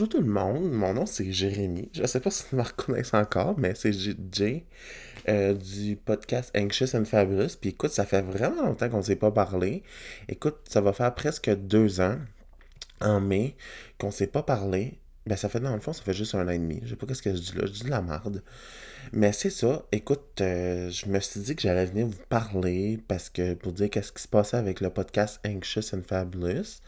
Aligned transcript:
Bonjour 0.00 0.18
tout 0.18 0.26
le 0.26 0.32
monde. 0.32 0.72
Mon 0.72 0.94
nom, 0.94 1.04
c'est 1.04 1.30
Jérémy. 1.30 1.90
Je 1.92 2.00
ne 2.00 2.06
sais 2.06 2.20
pas 2.20 2.30
si 2.30 2.48
tu 2.48 2.56
me 2.56 2.62
reconnaissez 2.62 3.18
encore, 3.18 3.58
mais 3.58 3.74
c'est 3.74 3.92
Jay 3.92 4.64
euh, 5.28 5.52
du 5.52 5.96
podcast 5.96 6.50
Anxious 6.56 6.96
and 6.96 7.04
Fabulous. 7.04 7.58
Puis 7.60 7.68
écoute, 7.68 7.90
ça 7.90 8.06
fait 8.06 8.22
vraiment 8.22 8.62
longtemps 8.62 8.88
qu'on 8.88 8.96
ne 8.96 9.02
s'est 9.02 9.16
pas 9.16 9.30
parlé. 9.30 9.82
Écoute, 10.26 10.56
ça 10.66 10.80
va 10.80 10.94
faire 10.94 11.14
presque 11.14 11.54
deux 11.54 12.00
ans, 12.00 12.16
en 13.02 13.20
mai, 13.20 13.56
qu'on 13.98 14.06
ne 14.06 14.12
s'est 14.12 14.26
pas 14.26 14.42
parlé. 14.42 14.99
Ben, 15.26 15.36
ça 15.36 15.48
fait, 15.50 15.60
dans 15.60 15.74
le 15.74 15.80
fond, 15.80 15.92
ça 15.92 16.02
fait 16.02 16.14
juste 16.14 16.34
un 16.34 16.46
an 16.48 16.50
et 16.50 16.58
demi. 16.58 16.80
Je 16.82 16.90
sais 16.90 16.96
pas 16.96 17.06
qu'est-ce 17.06 17.22
que 17.22 17.34
je 17.34 17.40
dis 17.40 17.52
là. 17.54 17.66
Je 17.66 17.72
dis 17.72 17.84
de 17.84 17.90
la 17.90 18.00
merde. 18.00 18.42
Mais 19.12 19.32
c'est 19.32 19.50
ça. 19.50 19.84
Écoute, 19.92 20.40
euh, 20.40 20.90
je 20.90 21.06
me 21.06 21.20
suis 21.20 21.40
dit 21.40 21.54
que 21.54 21.62
j'allais 21.62 21.84
venir 21.84 22.06
vous 22.06 22.22
parler 22.28 22.98
parce 23.06 23.28
que 23.28 23.54
pour 23.54 23.72
dire 23.72 23.90
qu'est-ce 23.90 24.12
qui 24.12 24.22
se 24.22 24.28
passait 24.28 24.56
avec 24.56 24.80
le 24.80 24.88
podcast 24.88 25.38
Anxious 25.46 25.94
and 25.94 26.02
Fabulous. 26.06 26.80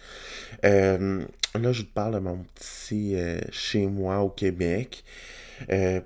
Euh, 0.64 1.24
là, 1.54 1.72
je 1.72 1.82
vous 1.82 1.88
parle 1.94 2.14
de 2.14 2.20
mon 2.20 2.38
petit 2.38 3.16
euh, 3.16 3.38
chez 3.50 3.86
moi 3.86 4.20
au 4.20 4.30
Québec. 4.30 5.04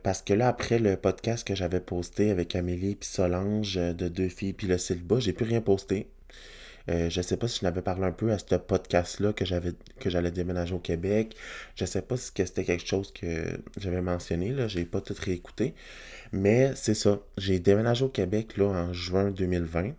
parce 0.03 0.21
que 0.23 0.35
là, 0.35 0.49
après 0.49 0.79
le 0.81 0.97
podcast 0.97 1.47
que 1.47 1.55
j'avais 1.55 1.81
posté 1.81 2.31
avec 2.31 2.57
Amélie 2.57 2.93
et 2.93 2.99
Solange 3.03 3.77
de 3.77 4.09
Deux 4.09 4.29
filles 4.29 4.53
puis 4.53 4.67
le 4.67 4.79
Silba, 4.79 5.21
j'ai 5.21 5.33
plus 5.33 5.47
rien 5.47 5.61
posté. 5.61 6.09
Euh, 6.89 7.11
je 7.11 7.19
ne 7.19 7.23
sais 7.23 7.37
pas 7.37 7.49
si 7.49 7.61
je 7.61 7.65
n'avais 7.65 7.83
parlé 7.83 8.05
un 8.05 8.13
peu 8.13 8.31
à 8.31 8.39
ce 8.39 8.55
podcast-là 8.55 9.33
que 9.33 9.45
j'avais 9.45 9.73
que 9.99 10.09
j'allais 10.09 10.31
déménager 10.31 10.75
au 10.75 10.79
Québec. 10.79 11.35
Je 11.75 11.85
ne 11.85 11.89
sais 11.89 12.03
pas 12.03 12.17
si 12.17 12.31
c'était 12.35 12.65
quelque 12.65 12.87
chose 12.87 13.13
que 13.13 13.59
j'avais 13.77 14.03
mentionné, 14.03 14.51
là. 14.51 14.69
J'ai 14.69 14.85
pas 14.85 15.01
tout 15.01 15.15
réécouté. 15.19 15.75
Mais 16.33 16.73
c'est 16.77 16.95
ça. 16.95 17.21
J'ai 17.39 17.59
déménagé 17.59 18.05
au 18.05 18.09
Québec 18.09 18.57
là, 18.57 18.67
en 18.67 18.93
juin 18.93 19.31
2020. 19.31 19.93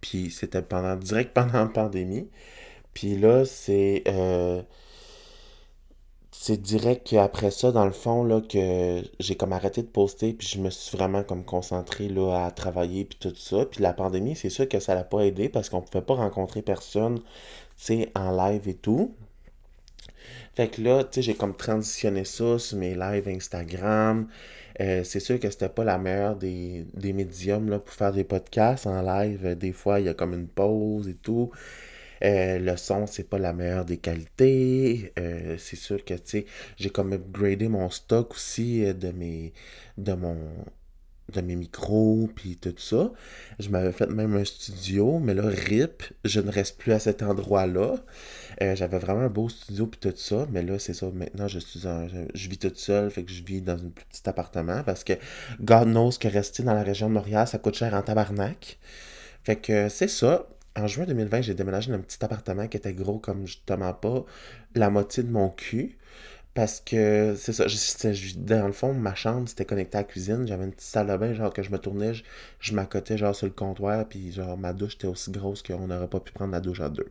Puis 0.00 0.30
c'était 0.30 0.62
pendant 0.62 0.96
direct 0.96 1.32
pendant 1.34 1.64
la 1.64 1.66
pandémie. 1.66 2.28
Puis 2.94 3.16
là, 3.16 3.44
c'est. 3.44 4.04
Euh, 4.08 4.62
c'est 6.42 6.56
direct 6.56 7.06
qu'après 7.06 7.50
ça, 7.50 7.70
dans 7.70 7.84
le 7.84 7.92
fond, 7.92 8.24
là, 8.24 8.40
que 8.40 9.02
j'ai 9.18 9.36
comme 9.36 9.52
arrêté 9.52 9.82
de 9.82 9.88
poster, 9.88 10.32
puis 10.32 10.48
je 10.48 10.58
me 10.58 10.70
suis 10.70 10.96
vraiment 10.96 11.22
comme 11.22 11.44
concentré 11.44 12.08
là, 12.08 12.46
à 12.46 12.50
travailler, 12.50 13.04
puis 13.04 13.18
tout 13.20 13.36
ça. 13.36 13.66
Puis 13.66 13.82
la 13.82 13.92
pandémie, 13.92 14.34
c'est 14.34 14.48
sûr 14.48 14.66
que 14.66 14.80
ça 14.80 14.94
l'a 14.94 15.04
pas 15.04 15.20
aidé 15.20 15.50
parce 15.50 15.68
qu'on 15.68 15.82
pouvait 15.82 16.02
pas 16.02 16.14
rencontrer 16.14 16.62
personne, 16.62 17.20
en 18.14 18.30
live 18.48 18.68
et 18.68 18.74
tout. 18.74 19.14
Fait 20.54 20.68
que 20.68 20.80
là, 20.80 21.04
tu 21.04 21.16
sais, 21.16 21.22
j'ai 21.22 21.34
comme 21.34 21.54
transitionné 21.54 22.24
ça 22.24 22.58
sur 22.58 22.78
mes 22.78 22.94
lives 22.94 23.28
Instagram. 23.28 24.26
Euh, 24.80 25.04
c'est 25.04 25.20
sûr 25.20 25.38
que 25.38 25.50
c'était 25.50 25.68
pas 25.68 25.84
la 25.84 25.98
meilleure 25.98 26.36
des, 26.36 26.86
des 26.94 27.12
médiums 27.12 27.68
là, 27.68 27.78
pour 27.78 27.92
faire 27.94 28.12
des 28.12 28.24
podcasts 28.24 28.86
en 28.86 29.02
live. 29.02 29.56
Des 29.58 29.72
fois, 29.72 30.00
il 30.00 30.06
y 30.06 30.08
a 30.08 30.14
comme 30.14 30.32
une 30.32 30.48
pause 30.48 31.06
et 31.06 31.16
tout. 31.16 31.50
Euh, 32.24 32.58
le 32.58 32.76
son, 32.76 33.06
c'est 33.06 33.28
pas 33.28 33.38
la 33.38 33.52
meilleure 33.52 33.84
des 33.84 33.96
qualités. 33.96 35.12
Euh, 35.18 35.56
c'est 35.58 35.76
sûr 35.76 36.04
que, 36.04 36.14
tu 36.14 36.20
sais, 36.24 36.46
j'ai 36.76 36.90
comme 36.90 37.12
upgradé 37.12 37.68
mon 37.68 37.90
stock 37.90 38.32
aussi 38.32 38.84
euh, 38.84 38.92
de 38.92 39.10
mes, 39.10 39.52
de 39.96 40.12
mon, 40.12 40.36
de 41.32 41.40
mes 41.40 41.56
micros, 41.56 42.28
puis 42.34 42.56
tout 42.56 42.74
ça. 42.78 43.12
Je 43.58 43.70
m'avais 43.70 43.92
fait 43.92 44.10
même 44.10 44.36
un 44.36 44.44
studio, 44.44 45.18
mais 45.18 45.34
là, 45.34 45.44
RIP, 45.46 46.02
je 46.24 46.40
ne 46.40 46.50
reste 46.50 46.78
plus 46.78 46.92
à 46.92 46.98
cet 46.98 47.22
endroit-là. 47.22 47.96
J'avais 48.60 48.98
vraiment 48.98 49.22
un 49.22 49.28
beau 49.30 49.48
studio, 49.48 49.86
puis 49.86 50.00
tout 50.00 50.16
ça, 50.16 50.46
mais 50.52 50.62
là, 50.62 50.78
c'est 50.78 50.92
ça, 50.92 51.06
maintenant, 51.14 51.48
je 51.48 51.58
suis 51.58 51.80
je, 51.80 52.48
vis 52.48 52.58
toute 52.58 52.76
seule, 52.76 53.10
fait 53.10 53.22
que 53.22 53.32
je 53.32 53.42
vis 53.42 53.62
dans 53.62 53.72
un 53.72 53.88
petit 53.88 54.28
appartement, 54.28 54.82
parce 54.82 55.02
que 55.02 55.14
God 55.62 55.88
knows 55.88 56.10
que 56.20 56.28
rester 56.28 56.62
dans 56.62 56.74
la 56.74 56.82
région 56.82 57.08
de 57.08 57.14
Montréal, 57.14 57.46
ça 57.48 57.56
coûte 57.58 57.76
cher 57.76 57.94
en 57.94 58.02
tabarnak. 58.02 58.78
Fait 59.44 59.56
que 59.56 59.88
c'est 59.88 60.08
ça 60.08 60.46
en 60.76 60.86
juin 60.86 61.04
2020, 61.04 61.42
j'ai 61.42 61.54
déménagé 61.54 61.90
dans 61.90 61.98
un 61.98 62.00
petit 62.00 62.24
appartement 62.24 62.68
qui 62.68 62.76
était 62.76 62.92
gros 62.92 63.18
comme 63.18 63.46
justement 63.46 63.92
pas 63.92 64.24
la 64.74 64.90
moitié 64.90 65.22
de 65.22 65.30
mon 65.30 65.48
cul. 65.50 65.96
Parce 66.52 66.80
que 66.80 67.36
c'est 67.38 67.52
ça, 67.52 67.64
dans 68.36 68.66
le 68.66 68.72
fond, 68.72 68.92
ma 68.92 69.14
chambre 69.14 69.48
c'était 69.48 69.64
connecté 69.64 69.98
à 69.98 70.00
la 70.00 70.04
cuisine. 70.04 70.46
J'avais 70.48 70.64
une 70.64 70.72
petite 70.72 70.88
salle 70.88 71.06
de 71.06 71.16
bain, 71.16 71.32
genre 71.32 71.52
que 71.52 71.62
je 71.62 71.70
me 71.70 71.78
tournais, 71.78 72.12
je, 72.58 72.74
m'accotais 72.74 73.16
genre 73.16 73.36
sur 73.36 73.46
le 73.46 73.52
comptoir, 73.52 74.04
puis 74.08 74.32
genre 74.32 74.58
ma 74.58 74.72
douche 74.72 74.96
était 74.96 75.06
aussi 75.06 75.30
grosse 75.30 75.62
qu'on 75.62 75.86
n'aurait 75.86 76.08
pas 76.08 76.18
pu 76.18 76.32
prendre 76.32 76.52
la 76.52 76.60
douche 76.60 76.80
à 76.80 76.88
deux. 76.88 77.08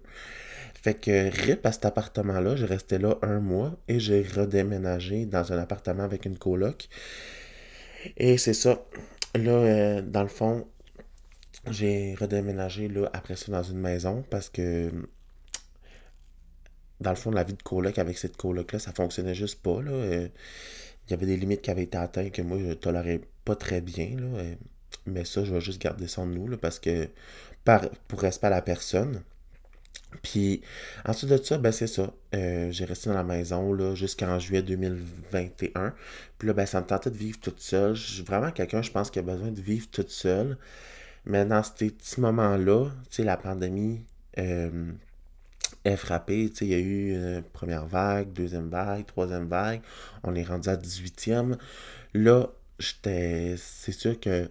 Fait 0.82 0.94
que 0.94 1.30
rip 1.46 1.66
à 1.66 1.72
cet 1.72 1.86
appartement-là, 1.86 2.58
j'ai 2.58 2.66
resté 2.66 2.98
là 2.98 3.18
un 3.22 3.40
mois 3.40 3.78
et 3.88 4.00
j'ai 4.00 4.24
redéménagé 4.24 5.26
dans 5.26 5.54
un 5.54 5.58
appartement 5.58 6.04
avec 6.04 6.26
une 6.26 6.38
coloc. 6.38 6.90
Et 8.18 8.38
c'est 8.38 8.54
ça. 8.54 8.82
Là, 9.36 9.52
euh, 9.52 10.02
dans 10.02 10.24
le 10.24 10.28
fond, 10.30 10.68
j'ai 11.70 12.16
redéménagé 12.16 12.88
là, 12.88 13.10
après 13.14 13.36
ça 13.36 13.52
dans 13.52 13.64
une 13.64 13.80
maison 13.80 14.24
parce 14.30 14.50
que 14.50 14.92
dans 17.00 17.12
le 17.12 17.16
fond, 17.16 17.32
la 17.32 17.44
vie 17.44 17.54
de 17.54 17.62
coloc 17.62 17.98
avec 17.98 18.18
cette 18.18 18.36
coloc-là, 18.36 18.80
ça 18.80 18.92
fonctionnait 18.92 19.36
juste 19.36 19.62
pas. 19.62 19.82
Là. 19.82 19.92
Euh, 19.92 20.28
il 21.08 21.12
y 21.12 21.14
avait 21.14 21.26
des 21.26 21.38
limites 21.38 21.62
qui 21.62 21.72
avaient 21.72 21.84
été 21.84 21.98
atteintes 21.98 22.32
que 22.32 22.42
moi, 22.42 22.58
je 22.60 22.74
tolérais 22.74 23.22
pas 23.46 23.56
très 23.56 23.82
bien. 23.82 24.16
Là. 24.18 24.40
Euh, 24.40 24.56
mais 25.06 25.26
ça, 25.26 25.44
je 25.44 25.54
vais 25.54 25.62
juste 25.62 25.82
garder 25.82 26.08
ça 26.08 26.24
de 26.24 26.32
nous 26.32 26.48
là, 26.48 26.58
parce 26.58 26.80
que 26.80 27.08
par, 27.64 27.90
pour 28.08 28.22
respect 28.22 28.48
à 28.48 28.52
la 28.52 28.62
personne. 28.62 29.22
Puis 30.24 30.62
ensuite 31.06 31.30
de 31.30 31.38
ça, 31.38 31.58
ben 31.58 31.72
c'est 31.72 31.88
ça. 31.88 32.12
Euh, 32.34 32.72
j'ai 32.72 32.86
resté 32.86 33.10
dans 33.10 33.16
la 33.16 33.24
maison 33.24 33.96
jusqu'en 33.96 34.40
juillet 34.40 34.64
2021. 34.64 35.94
Puis 36.38 36.48
là, 36.48 36.54
ben, 36.54 36.66
ça 36.66 36.82
me 36.82 36.86
tentait 36.88 37.12
de 37.12 37.18
vivre 37.18 37.40
toute 37.40 37.60
seule. 37.60 37.94
Je 37.96 38.14
suis 38.14 38.24
vraiment 38.24 38.52
quelqu'un, 38.52 38.82
je 38.82 38.92
pense, 38.92 39.12
qui 39.12 39.20
a 39.20 39.22
besoin 39.22 39.52
de 39.52 39.62
vivre 39.62 39.88
toute 39.92 40.10
seule. 40.10 40.58
Mais 41.26 41.46
dans 41.46 41.64
ces 41.64 41.92
petits 41.92 42.22
moments-là, 42.22 42.90
la 43.20 43.38
pandémie 43.38 44.06
euh, 44.38 44.92
est 45.86 45.96
frappée. 45.96 46.52
Il 46.62 46.68
y 46.68 46.74
a 46.74 46.80
eu 46.80 47.14
une 47.14 47.44
première 47.54 47.86
vague, 47.86 48.34
deuxième 48.34 48.70
vague, 48.70 49.06
troisième 49.06 49.48
vague. 49.48 49.82
On 50.24 50.36
est 50.36 50.44
rendu 50.44 50.70
à 50.70 50.76
18e. 50.76 51.58
Là. 52.14 52.48
C'est 52.82 53.58
sûr 53.58 54.20
que. 54.20 54.50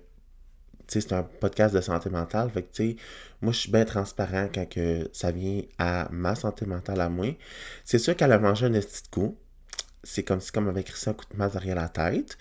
C'est 0.86 1.12
un 1.12 1.22
podcast 1.22 1.74
de 1.74 1.82
santé 1.82 2.08
mentale. 2.08 2.50
Moi, 3.42 3.52
je 3.52 3.58
suis 3.58 3.70
bien 3.70 3.84
transparent 3.84 4.48
quand 4.54 4.66
que 4.68 5.08
ça 5.12 5.32
vient 5.32 5.62
à 5.78 6.08
ma 6.10 6.34
santé 6.34 6.64
mentale 6.64 7.00
à 7.02 7.10
moi. 7.10 7.36
C'est 7.84 7.98
sûr 7.98 8.16
qu'elle 8.16 8.32
a 8.32 8.38
mangé 8.38 8.66
un 8.66 8.72
petit 8.72 9.02
coup 9.10 9.36
c'est 10.02 10.22
comme 10.22 10.40
si 10.40 10.52
comme 10.52 10.68
avec 10.68 10.92
un 11.06 11.12
coup 11.12 11.24
de 11.30 11.36
masse 11.36 11.52
derrière 11.52 11.76
la 11.76 11.88
tête. 11.88 12.38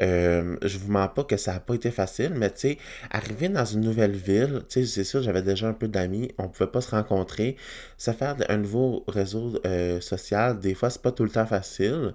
Euh, 0.00 0.56
je 0.62 0.78
vous 0.78 0.90
mens 0.90 1.08
pas 1.08 1.24
que 1.24 1.36
ça 1.36 1.52
n'a 1.54 1.60
pas 1.60 1.74
été 1.74 1.90
facile, 1.90 2.32
mais 2.34 2.50
tu 2.50 2.60
sais, 2.60 2.78
arriver 3.10 3.48
dans 3.48 3.64
une 3.64 3.80
nouvelle 3.80 4.16
ville, 4.16 4.62
tu 4.68 4.80
sais, 4.80 4.86
c'est 4.86 5.04
sûr, 5.04 5.22
j'avais 5.22 5.42
déjà 5.42 5.68
un 5.68 5.72
peu 5.72 5.88
d'amis, 5.88 6.32
on 6.38 6.48
pouvait 6.48 6.70
pas 6.70 6.80
se 6.80 6.90
rencontrer. 6.90 7.56
Se 7.98 8.12
faire 8.12 8.36
un 8.48 8.56
nouveau 8.56 9.04
réseau 9.08 9.60
euh, 9.66 10.00
social, 10.00 10.58
des 10.60 10.74
fois, 10.74 10.90
c'est 10.90 11.02
pas 11.02 11.12
tout 11.12 11.24
le 11.24 11.30
temps 11.30 11.46
facile. 11.46 12.14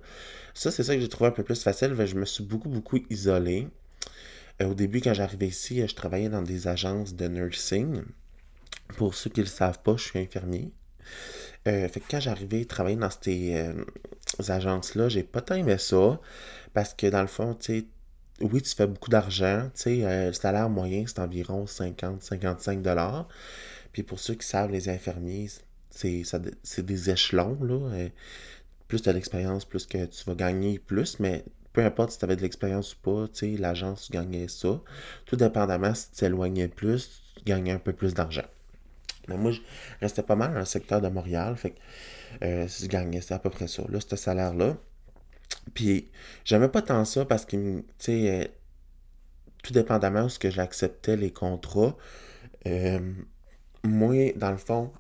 Ça, 0.54 0.72
c'est 0.72 0.84
ça 0.84 0.96
que 0.96 1.02
j'ai 1.02 1.10
trouvé 1.10 1.30
un 1.30 1.34
peu 1.34 1.44
plus 1.44 1.62
facile, 1.62 1.96
je 2.06 2.16
me 2.16 2.26
suis 2.26 2.44
beaucoup, 2.44 2.70
beaucoup 2.70 3.00
isolé. 3.10 3.68
Euh, 4.62 4.68
au 4.68 4.74
début, 4.74 5.02
quand 5.02 5.14
j'arrivais 5.14 5.48
ici, 5.48 5.86
je 5.86 5.96
travaillais 5.96 6.30
dans 6.30 6.42
des 6.42 6.68
agences 6.68 7.14
de 7.16 7.28
nursing. 7.28 8.02
Pour 8.98 9.16
ceux 9.16 9.30
qui 9.30 9.42
ne 9.42 9.46
le 9.46 9.52
savent 9.52 9.80
pas, 9.84 9.98
je 9.98 10.04
suis 10.04 10.20
infirmier. 10.20 10.72
Fait 11.66 12.00
que 12.00 12.06
quand 12.10 12.20
j'arrivais 12.20 12.66
travailler 12.66 12.98
dans 12.98 13.10
ces, 13.10 13.74
agences-là, 14.48 15.10
j'ai 15.10 15.24
pas 15.24 15.42
tant 15.42 15.56
aimé 15.56 15.78
ça. 15.78 16.20
Parce 16.74 16.94
que 16.94 17.08
dans 17.08 17.22
le 17.22 17.28
fond, 17.28 17.56
tu 17.56 17.80
sais, 17.80 17.86
oui, 18.42 18.62
tu 18.62 18.76
fais 18.76 18.88
beaucoup 18.88 19.10
d'argent. 19.10 19.70
Tu 19.76 19.82
sais, 19.82 20.06
euh, 20.06 20.28
le 20.28 20.34
salaire 20.34 20.70
moyen, 20.70 21.06
c'est 21.08 21.20
environ 21.20 21.66
50-55 21.66 22.82
dollars. 22.82 23.28
Puis 23.94 24.04
pour 24.04 24.20
ceux 24.20 24.36
qui 24.36 24.46
savent, 24.46 24.72
les 24.72 24.90
infirmiers, 24.90 25.48
c'est 25.90 26.86
des 26.86 27.10
échelons, 27.10 27.58
là. 27.62 27.90
Euh, 27.94 28.10
plus 28.88 29.02
tu 29.02 29.10
as 29.10 29.14
d'expérience, 29.14 29.66
plus 29.66 29.88
que 29.88 30.06
tu 30.06 30.24
vas 30.26 30.36
gagner 30.36 30.80
plus, 30.80 31.20
mais 31.20 31.44
peu 31.74 31.84
importe 31.84 32.12
si 32.12 32.20
tu 32.20 32.26
avais 32.26 32.36
de 32.36 32.42
l'expérience 32.42 32.94
ou 32.94 32.98
pas, 33.00 33.28
tu 33.28 33.56
sais, 33.56 33.58
l'agence, 33.58 34.08
tu 34.08 34.14
gagnais 34.14 34.48
ça. 34.48 34.82
Tout 35.26 35.36
dépendamment, 35.36 35.94
si 35.96 36.12
tu 36.12 36.18
t'éloignais 36.18 36.68
plus, 36.68 37.22
tu 37.38 37.44
gagnais 37.46 37.72
un 37.72 37.80
peu 37.80 37.94
plus 37.94 38.14
d'argent. 38.14 38.46
Mais 39.28 39.38
moi, 39.38 39.52
je 39.52 39.62
restais 40.02 40.24
pas 40.24 40.36
mal 40.36 40.54
dans 40.54 40.60
le 40.60 40.66
secteur 40.66 41.02
de 41.02 41.08
Montréal, 41.08 41.56
fait 41.58 41.72
que 41.72 41.80
euh, 42.44 42.68
je 42.68 42.88
gagnais, 42.88 43.22
c'était 43.22 43.36
à 43.36 43.40
peu 43.40 43.50
près 43.50 43.68
ça, 43.68 43.84
là, 43.90 44.00
ce 44.00 44.16
salaire-là. 44.16 44.78
Puis, 45.74 46.10
j'aimais 46.44 46.70
pas 46.70 46.82
tant 46.82 47.06
ça 47.06 47.26
parce 47.26 47.46
que, 47.46 47.80
tu 47.80 47.84
sais, 47.98 48.30
euh, 48.30 48.48
tout 49.64 49.74
dépendamment 49.74 50.26
de 50.26 50.30
ce 50.30 50.40
que 50.40 50.50
j'acceptais 50.50 51.18
les 51.18 51.32
contrats, 51.32 51.96
euh, 52.68 53.00
moi, 53.84 54.32
dans 54.36 54.52
le 54.52 54.58
fond, 54.58 54.92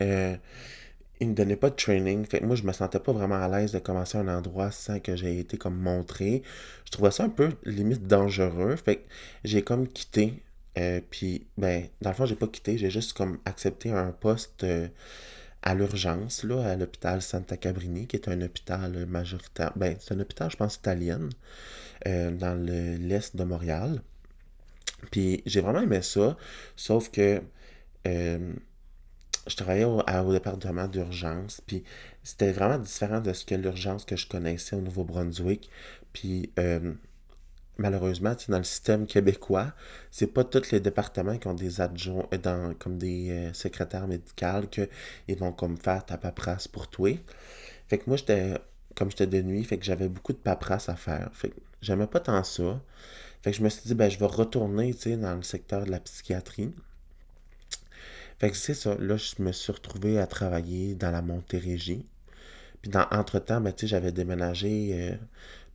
euh, 0.00 0.36
il 1.20 1.28
me 1.28 1.34
donnait 1.34 1.56
pas 1.56 1.70
de 1.70 1.76
training. 1.76 2.24
Fait 2.26 2.40
que 2.40 2.44
moi, 2.44 2.56
je 2.56 2.64
me 2.64 2.72
sentais 2.72 3.00
pas 3.00 3.12
vraiment 3.12 3.36
à 3.36 3.48
l'aise 3.48 3.72
de 3.72 3.78
commencer 3.78 4.18
un 4.18 4.28
endroit 4.28 4.70
sans 4.70 5.00
que 5.00 5.16
j'ai 5.16 5.38
été 5.38 5.56
comme 5.56 5.76
montré. 5.78 6.42
Je 6.84 6.90
trouvais 6.90 7.10
ça 7.10 7.24
un 7.24 7.28
peu 7.30 7.50
limite 7.64 8.06
dangereux. 8.06 8.76
Fait 8.76 8.96
que 8.96 9.02
j'ai 9.44 9.62
comme 9.62 9.88
quitté. 9.88 10.42
Puis, 11.10 11.46
ben, 11.56 11.88
dans 12.02 12.10
le 12.10 12.16
fond, 12.16 12.26
j'ai 12.26 12.36
pas 12.36 12.48
quitté. 12.48 12.78
J'ai 12.78 12.90
juste 12.90 13.14
comme 13.14 13.38
accepté 13.44 13.90
un 13.90 14.12
poste 14.12 14.64
à 15.66 15.74
l'urgence, 15.74 16.44
là, 16.44 16.64
à 16.64 16.76
l'hôpital 16.76 17.20
Santa 17.20 17.56
Cabrini, 17.56 18.06
qui 18.06 18.14
est 18.14 18.28
un 18.28 18.40
hôpital 18.40 19.04
majoritaire. 19.06 19.72
Ben, 19.74 19.96
c'est 19.98 20.14
un 20.14 20.20
hôpital, 20.20 20.48
je 20.48 20.56
pense, 20.56 20.76
italien, 20.76 21.28
euh, 22.06 22.30
dans 22.30 22.54
l'est 22.54 23.34
de 23.34 23.44
Montréal. 23.44 24.00
Puis 25.10 25.42
j'ai 25.44 25.60
vraiment 25.60 25.80
aimé 25.80 26.02
ça, 26.02 26.36
sauf 26.76 27.10
que 27.10 27.42
euh, 28.06 28.52
je 29.48 29.56
travaillais 29.56 29.84
au, 29.84 30.00
au 30.00 30.32
département 30.32 30.86
d'urgence, 30.86 31.60
puis 31.66 31.82
c'était 32.22 32.52
vraiment 32.52 32.78
différent 32.78 33.20
de 33.20 33.32
ce 33.32 33.44
que 33.44 33.56
l'urgence 33.56 34.04
que 34.04 34.14
je 34.14 34.28
connaissais 34.28 34.76
au 34.76 34.80
Nouveau-Brunswick. 34.80 35.68
Puis 36.12 36.52
euh, 36.60 36.94
malheureusement, 37.78 38.34
dans 38.48 38.58
le 38.58 38.64
système 38.64 39.06
québécois, 39.06 39.72
c'est 40.10 40.26
pas 40.26 40.44
tous 40.44 40.70
les 40.72 40.80
départements 40.80 41.38
qui 41.38 41.46
ont 41.46 41.54
des 41.54 41.80
adjoints, 41.80 42.26
euh, 42.32 42.38
dans, 42.38 42.74
comme 42.74 42.98
des 42.98 43.30
euh, 43.30 43.52
secrétaires 43.52 44.06
médicales, 44.06 44.68
qu'ils 44.68 45.38
vont 45.38 45.52
comme 45.52 45.76
faire 45.76 46.04
ta 46.04 46.16
paperasse 46.18 46.68
pour 46.68 46.88
toi. 46.88 47.10
Fait 47.88 47.98
que 47.98 48.04
moi, 48.06 48.16
j'étais, 48.16 48.54
comme 48.94 49.10
j'étais 49.10 49.26
de 49.26 49.42
nuit, 49.42 49.64
fait 49.64 49.78
que 49.78 49.84
j'avais 49.84 50.08
beaucoup 50.08 50.32
de 50.32 50.38
paperasse 50.38 50.88
à 50.88 50.96
faire. 50.96 51.30
Fait 51.32 51.50
que 51.50 51.56
j'aimais 51.82 52.06
pas 52.06 52.20
tant 52.20 52.42
ça. 52.44 52.80
Fait 53.42 53.52
que 53.52 53.58
je 53.58 53.62
me 53.62 53.68
suis 53.68 53.82
dit, 53.86 53.94
ben, 53.94 54.10
je 54.10 54.18
vais 54.18 54.26
retourner, 54.26 54.92
dans 54.92 55.36
le 55.36 55.42
secteur 55.42 55.84
de 55.84 55.90
la 55.90 56.00
psychiatrie. 56.00 56.72
Fait 58.38 58.50
que 58.50 58.56
c'est 58.56 58.74
ça. 58.74 58.96
Là, 58.98 59.16
je 59.16 59.42
me 59.42 59.52
suis 59.52 59.72
retrouvé 59.72 60.18
à 60.18 60.26
travailler 60.26 60.94
dans 60.94 61.10
la 61.10 61.22
Montérégie. 61.22 62.04
Puis 62.82 62.90
dans, 62.90 63.06
entre-temps, 63.10 63.60
ben, 63.60 63.72
j'avais 63.76 64.12
déménagé 64.12 64.90
euh, 64.92 65.16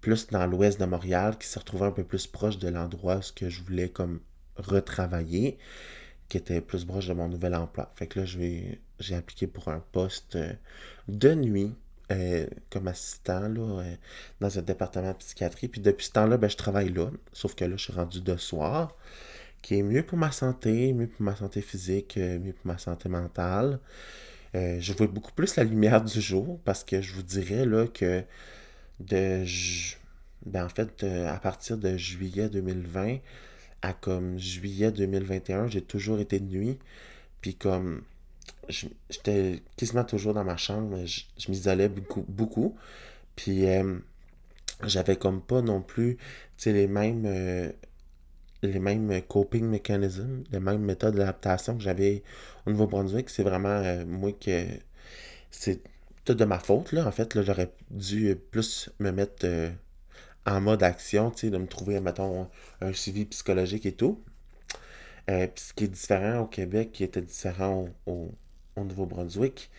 plus 0.01 0.27
dans 0.27 0.45
l'ouest 0.47 0.79
de 0.79 0.85
Montréal, 0.85 1.37
qui 1.37 1.47
se 1.47 1.59
retrouvait 1.59 1.85
un 1.85 1.91
peu 1.91 2.03
plus 2.03 2.27
proche 2.27 2.57
de 2.57 2.67
l'endroit 2.67 3.17
où 3.17 3.33
que 3.35 3.49
je 3.49 3.61
voulais 3.63 3.89
comme 3.89 4.19
retravailler, 4.57 5.57
qui 6.29 6.37
était 6.37 6.61
plus 6.61 6.85
proche 6.85 7.07
de 7.07 7.13
mon 7.13 7.27
nouvel 7.27 7.55
emploi. 7.55 7.91
Fait 7.95 8.07
que 8.07 8.19
là, 8.19 8.25
j'ai 8.25 9.15
appliqué 9.15 9.47
pour 9.47 9.67
un 9.67 9.83
poste 9.91 10.35
euh, 10.35 10.53
de 11.07 11.33
nuit 11.35 11.75
euh, 12.11 12.45
comme 12.69 12.87
assistant 12.87 13.47
là, 13.47 13.83
dans 14.39 14.59
un 14.59 14.61
département 14.61 15.11
de 15.11 15.17
psychiatrie. 15.17 15.67
Puis 15.67 15.81
depuis 15.81 16.07
ce 16.07 16.11
temps-là, 16.11 16.37
ben, 16.37 16.49
je 16.49 16.57
travaille 16.57 16.89
là. 16.89 17.09
Sauf 17.31 17.55
que 17.55 17.65
là, 17.65 17.77
je 17.77 17.83
suis 17.83 17.93
rendu 17.93 18.21
de 18.21 18.37
soir 18.37 18.95
qui 19.61 19.75
est 19.75 19.83
mieux 19.83 20.03
pour 20.03 20.17
ma 20.17 20.31
santé, 20.31 20.93
mieux 20.93 21.07
pour 21.07 21.21
ma 21.21 21.35
santé 21.35 21.61
physique, 21.61 22.17
euh, 22.17 22.39
mieux 22.39 22.53
pour 22.53 22.67
ma 22.67 22.77
santé 22.77 23.09
mentale. 23.09 23.79
Euh, 24.55 24.77
je 24.79 24.93
vois 24.93 25.07
beaucoup 25.07 25.31
plus 25.31 25.55
la 25.55 25.63
lumière 25.63 26.03
du 26.03 26.19
jour 26.19 26.59
parce 26.65 26.83
que 26.83 27.01
je 27.01 27.13
vous 27.13 27.23
dirais 27.23 27.65
là 27.65 27.87
que 27.87 28.23
de 29.01 29.45
ben, 30.45 30.65
en 30.65 30.69
fait 30.69 31.03
à 31.03 31.39
partir 31.39 31.77
de 31.77 31.97
juillet 31.97 32.49
2020 32.49 33.17
à 33.83 33.93
comme 33.93 34.37
juillet 34.37 34.91
2021, 34.91 35.67
j'ai 35.67 35.81
toujours 35.81 36.19
été 36.19 36.39
de 36.39 36.45
nuit. 36.45 36.79
Puis 37.41 37.55
comme 37.55 38.03
j'étais 38.69 39.63
quasiment 39.75 40.03
toujours 40.03 40.33
dans 40.33 40.43
ma 40.43 40.57
chambre, 40.57 41.05
je, 41.05 41.51
m'isolais 41.51 41.89
beaucoup, 41.89 42.25
beaucoup. 42.27 42.75
Puis 43.35 43.67
euh, 43.67 43.97
j'avais 44.83 45.15
comme 45.15 45.41
pas 45.41 45.61
non 45.61 45.81
plus 45.81 46.17
les 46.65 46.87
mêmes 46.87 47.25
les 48.63 48.79
mêmes 48.79 49.21
coping 49.23 49.65
mechanisms, 49.65 50.43
les 50.51 50.59
mêmes 50.59 50.81
méthodes 50.81 51.15
d'adaptation 51.15 51.75
que 51.77 51.83
j'avais 51.83 52.23
au 52.65 52.71
Nouveau-Brunswick. 52.71 53.29
C'est 53.29 53.43
vraiment 53.43 53.69
euh, 53.69 54.05
moi 54.05 54.31
que 54.33 54.65
c'est 55.49 55.81
tout 56.25 56.33
de 56.33 56.45
ma 56.45 56.59
faute. 56.59 56.91
Là. 56.91 57.07
En 57.07 57.11
fait, 57.11 57.35
là, 57.35 57.41
j'aurais 57.43 57.71
dû 57.89 58.35
plus 58.51 58.89
me 58.99 59.11
mettre 59.11 59.45
euh, 59.45 59.69
en 60.45 60.61
mode 60.61 60.83
action, 60.83 61.31
de 61.41 61.57
me 61.57 61.67
trouver, 61.67 61.99
mettons, 61.99 62.49
un 62.81 62.93
suivi 62.93 63.25
psychologique 63.25 63.85
et 63.85 63.93
tout. 63.93 64.23
Euh, 65.29 65.47
puis 65.47 65.63
ce 65.63 65.73
qui 65.73 65.83
est 65.85 65.87
différent 65.87 66.39
au 66.39 66.47
Québec, 66.47 66.91
qui 66.91 67.03
était 67.03 67.21
différent 67.21 67.87
au, 68.05 68.31
au 68.75 68.83
Nouveau-Brunswick, 68.83 69.69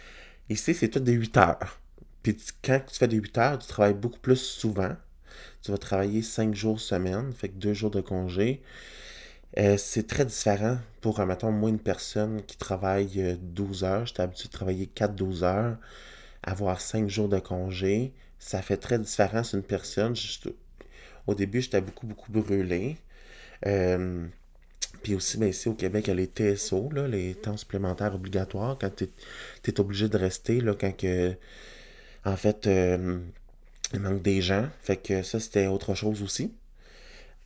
ici, 0.48 0.74
c'est 0.74 0.88
tout 0.88 1.00
des 1.00 1.12
8 1.12 1.36
heures. 1.36 1.80
Puis 2.22 2.36
quand 2.62 2.80
tu 2.86 2.96
fais 2.96 3.08
des 3.08 3.16
8 3.16 3.38
heures, 3.38 3.58
tu 3.58 3.66
travailles 3.66 3.94
beaucoup 3.94 4.20
plus 4.20 4.36
souvent 4.36 4.94
tu 5.62 5.70
vas 5.70 5.78
travailler 5.78 6.22
5 6.22 6.54
jours 6.54 6.80
semaine, 6.80 7.32
fait 7.32 7.48
que 7.48 7.54
2 7.54 7.72
jours 7.72 7.90
de 7.90 8.00
congé. 8.00 8.62
Euh, 9.58 9.76
c'est 9.76 10.06
très 10.06 10.24
différent 10.24 10.78
pour, 11.00 11.24
mettons, 11.24 11.52
moi, 11.52 11.70
une 11.70 11.78
personne 11.78 12.42
qui 12.42 12.56
travaille 12.56 13.38
12 13.40 13.84
euh, 13.84 13.86
heures. 13.86 14.06
J'étais 14.06 14.22
habitué 14.22 14.48
de 14.48 14.52
travailler 14.52 14.90
4-12 14.94 15.44
heures, 15.44 15.76
avoir 16.42 16.80
5 16.80 17.08
jours 17.08 17.28
de 17.28 17.38
congé. 17.38 18.12
Ça 18.38 18.62
fait 18.62 18.76
très 18.76 18.98
différent 18.98 19.42
sur 19.44 19.58
une 19.58 19.64
personne. 19.64 20.14
au 21.26 21.34
début, 21.34 21.60
j'étais 21.62 21.80
beaucoup, 21.80 22.06
beaucoup 22.06 22.32
brûlé. 22.32 22.96
Euh, 23.66 24.26
puis 25.02 25.14
aussi, 25.14 25.38
ben, 25.38 25.48
ici 25.48 25.68
au 25.68 25.74
Québec, 25.74 26.06
il 26.06 26.10
y 26.10 26.12
a 26.12 26.14
les 26.14 26.26
TSO, 26.26 26.90
là, 26.92 27.08
les 27.08 27.34
temps 27.34 27.56
supplémentaires 27.56 28.14
obligatoires, 28.14 28.76
quand 28.80 28.90
tu 28.96 29.08
es, 29.66 29.80
obligé 29.80 30.08
de 30.08 30.16
rester, 30.18 30.60
là, 30.60 30.74
quand 30.74 30.96
que, 30.96 31.34
en 32.24 32.36
fait, 32.36 32.68
il 33.92 34.00
manque 34.00 34.22
des 34.22 34.40
gens. 34.42 34.68
Fait 34.80 34.96
que 34.96 35.22
ça, 35.22 35.40
c'était 35.40 35.66
autre 35.66 35.94
chose 35.94 36.22
aussi. 36.22 36.52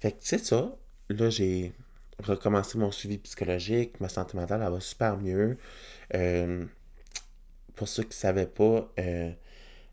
Fait 0.00 0.12
que 0.12 0.18
c'est 0.20 0.44
ça. 0.44 0.76
Là, 1.08 1.30
j'ai 1.30 1.72
recommencé 2.22 2.78
mon 2.78 2.90
suivi 2.90 3.18
psychologique. 3.18 4.00
Ma 4.00 4.08
santé 4.08 4.36
mentale, 4.36 4.62
elle 4.64 4.72
va 4.72 4.80
super 4.80 5.16
mieux. 5.16 5.58
Euh, 6.14 6.64
pour 7.76 7.88
ceux 7.88 8.02
qui 8.02 8.10
ne 8.10 8.14
savaient 8.14 8.46
pas, 8.46 8.90
euh, 8.98 9.30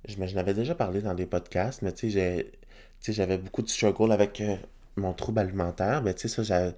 je, 0.08 0.16
j'en 0.16 0.38
avais 0.38 0.54
déjà 0.54 0.76
parlé 0.76 1.02
dans 1.02 1.14
des 1.14 1.26
podcasts, 1.26 1.82
mais 1.82 1.92
tu 1.94 2.12
sais, 2.12 2.46
j'avais 3.10 3.38
beaucoup 3.38 3.62
de 3.62 3.70
struggle 3.70 4.12
avec 4.12 4.42
euh, 4.42 4.56
mon 4.96 5.14
trouble 5.14 5.40
alimentaire. 5.40 6.02
Mais 6.02 6.14
tu 6.14 6.28
sais, 6.28 6.44
ça, 6.44 6.74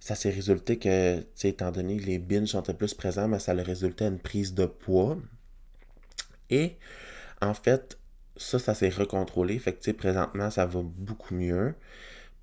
ça 0.00 0.14
s'est 0.14 0.30
résulté 0.30 0.78
que, 0.78 1.18
tu 1.18 1.26
sais, 1.34 1.48
étant 1.50 1.70
donné 1.72 1.96
que 1.98 2.06
les 2.06 2.18
binges 2.18 2.50
sont 2.50 2.62
plus 2.62 2.94
présents, 2.94 3.28
mais 3.28 3.38
ça 3.38 3.52
a 3.52 3.62
résulté 3.62 4.04
à 4.04 4.08
une 4.08 4.18
prise 4.18 4.54
de 4.54 4.66
poids. 4.66 5.18
Et 6.50 6.76
en 7.42 7.54
fait, 7.54 7.98
ça, 8.36 8.58
ça 8.58 8.74
s'est 8.74 8.90
recontrôlé. 8.90 9.58
Fait 9.58 9.72
que, 9.72 9.78
tu 9.78 9.84
sais, 9.86 9.92
présentement, 9.92 10.50
ça 10.50 10.66
va 10.66 10.80
beaucoup 10.82 11.34
mieux. 11.34 11.74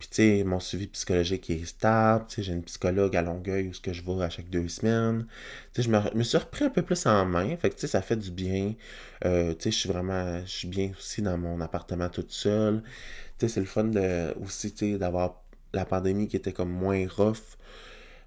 Puis, 0.01 0.09
tu 0.09 0.15
sais, 0.15 0.43
mon 0.43 0.59
suivi 0.59 0.87
psychologique 0.87 1.51
est 1.51 1.63
stable. 1.63 2.25
Tu 2.27 2.37
sais, 2.37 2.43
j'ai 2.43 2.53
une 2.53 2.63
psychologue 2.63 3.15
à 3.15 3.21
Longueuil 3.21 3.67
où 3.67 3.73
ce 3.75 3.81
que 3.81 3.93
je 3.93 4.01
vais 4.01 4.23
à 4.23 4.31
chaque 4.31 4.49
deux 4.49 4.67
semaines. 4.67 5.27
Tu 5.73 5.83
sais, 5.83 5.87
je 5.87 6.17
me, 6.17 6.23
suis 6.23 6.39
repris 6.39 6.65
un 6.65 6.71
peu 6.71 6.81
plus 6.81 7.05
en 7.05 7.23
main. 7.23 7.55
Fait 7.57 7.69
que, 7.69 7.75
tu 7.75 7.81
sais, 7.81 7.87
ça 7.87 8.01
fait 8.01 8.15
du 8.15 8.31
bien. 8.31 8.73
Euh, 9.25 9.53
tu 9.53 9.65
sais, 9.65 9.71
je 9.71 9.77
suis 9.77 9.89
vraiment, 9.89 10.39
je 10.43 10.51
suis 10.51 10.67
bien 10.67 10.91
aussi 10.97 11.21
dans 11.21 11.37
mon 11.37 11.61
appartement 11.61 12.09
toute 12.09 12.31
seule. 12.31 12.81
Tu 13.37 13.45
sais, 13.45 13.53
c'est 13.53 13.59
le 13.59 13.67
fun 13.67 13.91
aussi, 14.43 14.73
tu 14.73 14.93
sais, 14.93 14.97
d'avoir 14.97 15.43
la 15.71 15.85
pandémie 15.85 16.27
qui 16.27 16.35
était 16.35 16.51
comme 16.51 16.71
moins 16.71 17.05
rough 17.07 17.57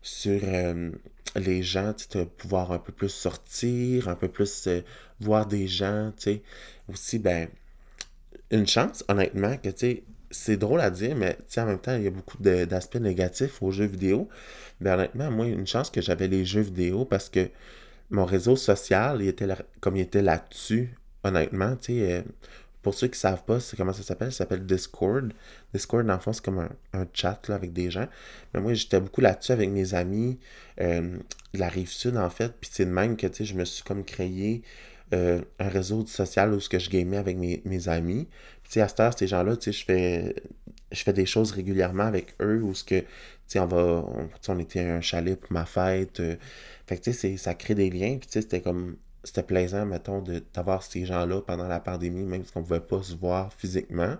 sur 0.00 0.40
euh, 0.44 0.92
les 1.34 1.64
gens, 1.64 1.92
tu 1.92 2.04
sais, 2.08 2.20
de 2.20 2.24
pouvoir 2.24 2.70
un 2.70 2.78
peu 2.78 2.92
plus 2.92 3.08
sortir, 3.08 4.08
un 4.08 4.14
peu 4.14 4.28
plus 4.28 4.68
euh, 4.68 4.82
voir 5.18 5.46
des 5.46 5.66
gens, 5.66 6.12
tu 6.16 6.22
sais 6.22 6.42
aussi, 6.88 7.18
ben, 7.18 7.48
une 8.52 8.68
chance, 8.68 9.04
honnêtement, 9.08 9.56
que, 9.56 9.70
tu 9.70 9.78
sais, 9.78 10.04
c'est 10.34 10.56
drôle 10.56 10.80
à 10.80 10.90
dire, 10.90 11.16
mais, 11.16 11.38
en 11.56 11.66
même 11.66 11.78
temps, 11.78 11.96
il 11.96 12.02
y 12.02 12.06
a 12.06 12.10
beaucoup 12.10 12.38
d'aspects 12.38 12.96
négatifs 12.96 13.62
aux 13.62 13.70
jeux 13.70 13.86
vidéo. 13.86 14.28
Mais 14.80 14.90
honnêtement, 14.90 15.30
moi, 15.30 15.46
une 15.46 15.66
chance 15.66 15.90
que 15.90 16.02
j'avais 16.02 16.28
les 16.28 16.44
jeux 16.44 16.62
vidéo 16.62 17.04
parce 17.04 17.28
que 17.28 17.48
mon 18.10 18.24
réseau 18.24 18.56
social, 18.56 19.22
il 19.22 19.28
était 19.28 19.46
comme 19.80 19.96
il 19.96 20.02
était 20.02 20.22
là-dessus, 20.22 20.94
honnêtement, 21.22 21.76
tu 21.76 21.94
sais, 21.94 22.12
euh, 22.12 22.22
pour 22.82 22.94
ceux 22.94 23.06
qui 23.06 23.12
ne 23.12 23.16
savent 23.16 23.44
pas 23.44 23.58
comment 23.76 23.94
ça 23.94 24.02
s'appelle, 24.02 24.30
ça 24.30 24.38
s'appelle 24.38 24.66
Discord. 24.66 25.32
Discord, 25.72 26.06
dans 26.06 26.14
le 26.14 26.20
fond, 26.20 26.34
c'est 26.34 26.44
comme 26.44 26.68
un, 26.92 27.06
chat 27.14 27.40
là, 27.48 27.54
avec 27.54 27.72
des 27.72 27.90
gens. 27.90 28.06
Mais 28.52 28.60
moi, 28.60 28.74
j'étais 28.74 29.00
beaucoup 29.00 29.22
là-dessus 29.22 29.52
avec 29.52 29.70
mes 29.70 29.94
amis 29.94 30.38
euh, 30.80 31.16
de 31.54 31.58
la 31.58 31.68
rive 31.68 31.88
sud, 31.88 32.18
en 32.18 32.28
fait. 32.28 32.52
Puis 32.60 32.70
c'est 32.72 32.84
de 32.84 32.90
même 32.90 33.16
que, 33.16 33.26
je 33.32 33.54
me 33.54 33.64
suis 33.64 33.82
comme 33.84 34.04
créé 34.04 34.62
euh, 35.14 35.40
un 35.58 35.68
réseau 35.68 36.04
social 36.06 36.52
où 36.52 36.60
ce 36.60 36.68
que 36.68 36.78
je 36.78 36.90
gamais 36.90 37.16
avec 37.16 37.36
mes, 37.38 37.88
amis. 37.88 38.28
À 38.76 38.88
cette 38.88 39.00
heure, 39.00 39.16
ces 39.16 39.26
gens-là, 39.26 39.56
je 39.64 39.84
fais, 39.84 40.34
je 40.90 41.02
fais 41.02 41.12
des 41.12 41.26
choses 41.26 41.52
régulièrement 41.52 42.04
avec 42.04 42.34
eux 42.40 42.62
où 42.62 42.74
ce 42.74 42.82
que, 42.84 43.00
tu 43.00 43.06
sais, 43.46 43.60
on 43.60 43.66
va, 43.66 44.04
on, 44.48 44.58
était 44.58 44.80
à 44.80 44.96
un 44.96 45.00
chalet 45.00 45.38
pour 45.38 45.52
ma 45.52 45.64
fête. 45.64 46.20
Euh, 46.20 46.36
fait 46.86 46.96
que, 46.96 47.02
tu 47.02 47.12
sais, 47.12 47.36
ça 47.36 47.54
crée 47.54 47.74
des 47.74 47.90
liens. 47.90 48.16
Puis, 48.18 48.26
tu 48.26 48.32
sais, 48.32 48.42
c'était 48.42 48.60
comme, 48.60 48.96
c'était 49.24 49.42
plaisant, 49.42 49.86
mettons, 49.86 50.22
d'avoir 50.52 50.82
ces 50.82 51.04
gens-là 51.06 51.40
pendant 51.40 51.66
la 51.66 51.80
pandémie, 51.80 52.24
même 52.24 52.44
si 52.44 52.52
on 52.54 52.60
ne 52.60 52.64
pouvait 52.64 52.80
pas 52.80 53.02
se 53.02 53.14
voir 53.14 53.52
physiquement. 53.54 54.16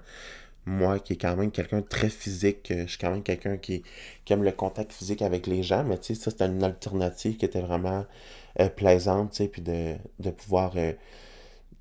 Moi, 0.66 0.98
qui 0.98 1.12
est 1.12 1.16
quand 1.16 1.36
même 1.36 1.50
quelqu'un 1.50 1.80
de 1.80 1.86
très 1.86 2.08
physique, 2.08 2.70
euh, 2.70 2.84
je 2.84 2.90
suis 2.90 2.98
quand 2.98 3.10
même 3.10 3.22
quelqu'un 3.22 3.58
qui, 3.58 3.82
aime 4.30 4.42
le 4.42 4.52
contact 4.52 4.92
physique 4.92 5.20
avec 5.20 5.46
les 5.46 5.62
gens, 5.62 5.84
mais 5.84 5.98
ça, 6.00 6.14
c'était 6.14 6.46
une 6.46 6.64
alternative 6.64 7.36
qui 7.36 7.44
était 7.44 7.60
vraiment 7.60 8.06
euh, 8.60 8.68
plaisante, 8.70 9.40
puis 9.52 9.60
de, 9.60 10.30
pouvoir, 10.30 10.72
euh, 10.76 10.92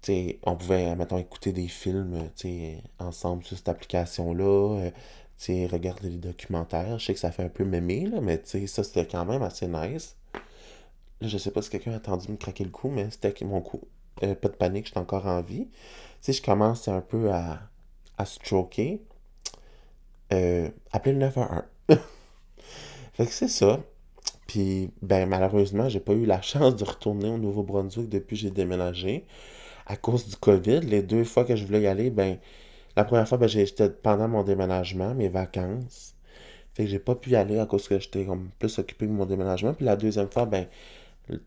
tu 0.04 0.14
sais, 0.14 0.40
on 0.44 0.58
pouvait, 0.58 0.96
mettons, 0.98 1.18
écouter 1.18 1.54
des 1.54 1.70
films, 1.70 2.30
tu 2.36 2.48
sais, 2.48 2.84
ensemble 3.00 3.44
sur 3.46 3.58
cette 3.58 3.70
application-là, 3.70 4.80
euh, 4.80 4.92
tu 5.38 5.46
sais, 5.46 5.66
regarder 5.66 6.10
des 6.10 6.18
documentaires. 6.18 7.00
Je 7.00 7.06
sais 7.06 7.14
que 7.14 7.20
ça 7.20 7.32
fait 7.32 7.44
un 7.44 7.50
peu 7.50 7.64
mémé, 7.64 8.08
là, 8.08 8.20
mais 8.22 8.42
tu 8.42 8.50
sais, 8.50 8.68
ça, 8.68 8.84
c'était 8.84 9.08
quand 9.08 9.26
même 9.26 9.42
assez 9.42 9.68
nice. 9.68 10.18
Là, 11.22 11.30
je 11.30 11.38
sais 11.38 11.52
pas 11.52 11.62
si 11.62 11.70
quelqu'un 11.70 11.94
a 11.94 11.96
attendu 11.96 12.30
me 12.30 12.36
craquer 12.36 12.66
le 12.66 12.70
coup, 12.70 12.90
mais 12.90 13.10
c'était 13.12 13.34
mon 13.46 13.62
coup. 13.62 13.82
pas 14.20 14.28
de 14.50 14.56
panique, 14.56 14.88
j'étais 14.88 15.00
encore 15.00 15.26
en 15.26 15.42
vie. 15.42 15.70
Je 16.28 16.42
commence 16.42 16.88
un 16.90 17.02
peu 17.02 17.32
à, 17.32 17.62
à 18.18 18.26
stroker. 18.26 19.00
appelez 20.30 21.14
le 21.14 21.20
911. 21.20 21.64
fait 23.14 23.26
que 23.26 23.32
c'est 23.32 23.48
ça. 23.48 23.80
Puis, 24.48 24.92
ben, 25.02 25.28
malheureusement, 25.30 25.88
j'ai 25.88 26.02
pas 26.02 26.14
eu 26.14 26.26
la 26.26 26.42
chance 26.44 26.76
de 26.76 26.84
retourner 26.84 27.30
au 27.30 27.38
Nouveau-Brunswick 27.38 28.10
depuis 28.10 28.36
que 28.36 28.42
j'ai 28.42 28.52
déménagé. 28.52 29.26
À 29.86 29.96
cause 29.98 30.28
du 30.28 30.36
COVID, 30.36 30.82
les 30.82 31.02
deux 31.04 31.24
fois 31.24 31.46
que 31.46 31.56
je 31.56 31.66
voulais 31.66 31.82
y 31.82 31.88
aller, 31.88 32.10
ben, 32.10 32.38
la 32.96 33.04
première 33.04 33.28
fois, 33.28 33.38
ben, 33.38 33.48
j'étais 33.50 33.90
pendant 33.90 34.28
mon 34.28 34.44
déménagement, 34.44 35.14
mes 35.16 35.30
vacances. 35.30 36.16
Fait 36.74 36.86
que 36.86 36.90
j'ai 36.90 37.00
pas 37.00 37.16
pu 37.16 37.32
y 37.32 37.36
aller 37.36 37.60
à 37.60 37.66
cause 37.66 37.88
que 37.88 38.00
j'étais 38.00 38.26
comme 38.26 38.50
plus 38.60 38.80
occupé 38.80 39.08
de 39.08 39.12
mon 39.12 39.26
déménagement. 39.26 39.74
Puis 39.74 39.86
la 39.86 39.96
deuxième 39.96 40.30
fois, 40.30 40.46
ben, 40.46 40.68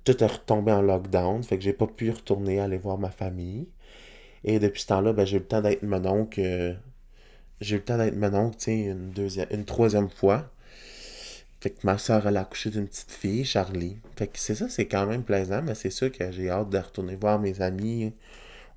tout 0.04 0.22
est 0.22 0.26
retombé 0.26 0.72
en 0.72 0.82
lockdown, 0.82 1.42
fait 1.42 1.58
que 1.58 1.64
j'ai 1.64 1.72
pas 1.72 1.86
pu 1.86 2.10
retourner 2.10 2.60
aller 2.60 2.78
voir 2.78 2.98
ma 2.98 3.10
famille. 3.10 3.68
Et 4.44 4.58
depuis 4.58 4.82
ce 4.82 4.88
temps-là, 4.88 5.12
ben, 5.12 5.26
j'ai 5.26 5.36
eu 5.38 5.40
le 5.40 5.46
temps 5.46 5.62
d'être 5.62 5.82
mon 5.82 6.04
oncle. 6.06 6.40
Euh, 6.40 6.74
j'ai 7.60 7.76
eu 7.76 7.84
le 7.88 8.12
mon 8.12 8.34
oncle, 8.34 8.70
une 8.70 9.64
troisième 9.64 10.10
fois. 10.10 10.50
Fait 11.66 11.70
que 11.70 11.84
ma 11.84 11.98
soeur, 11.98 12.28
elle 12.28 12.36
a 12.36 12.42
accouché 12.42 12.70
d'une 12.70 12.86
petite 12.86 13.10
fille, 13.10 13.44
Charlie. 13.44 13.96
Fait 14.14 14.28
que 14.28 14.38
c'est 14.38 14.54
ça, 14.54 14.68
c'est 14.68 14.86
quand 14.86 15.04
même 15.04 15.24
plaisant, 15.24 15.62
mais 15.62 15.74
c'est 15.74 15.90
sûr 15.90 16.12
que 16.12 16.30
j'ai 16.30 16.48
hâte 16.48 16.70
de 16.70 16.78
retourner 16.78 17.16
voir 17.16 17.40
mes 17.40 17.60
amis 17.60 18.12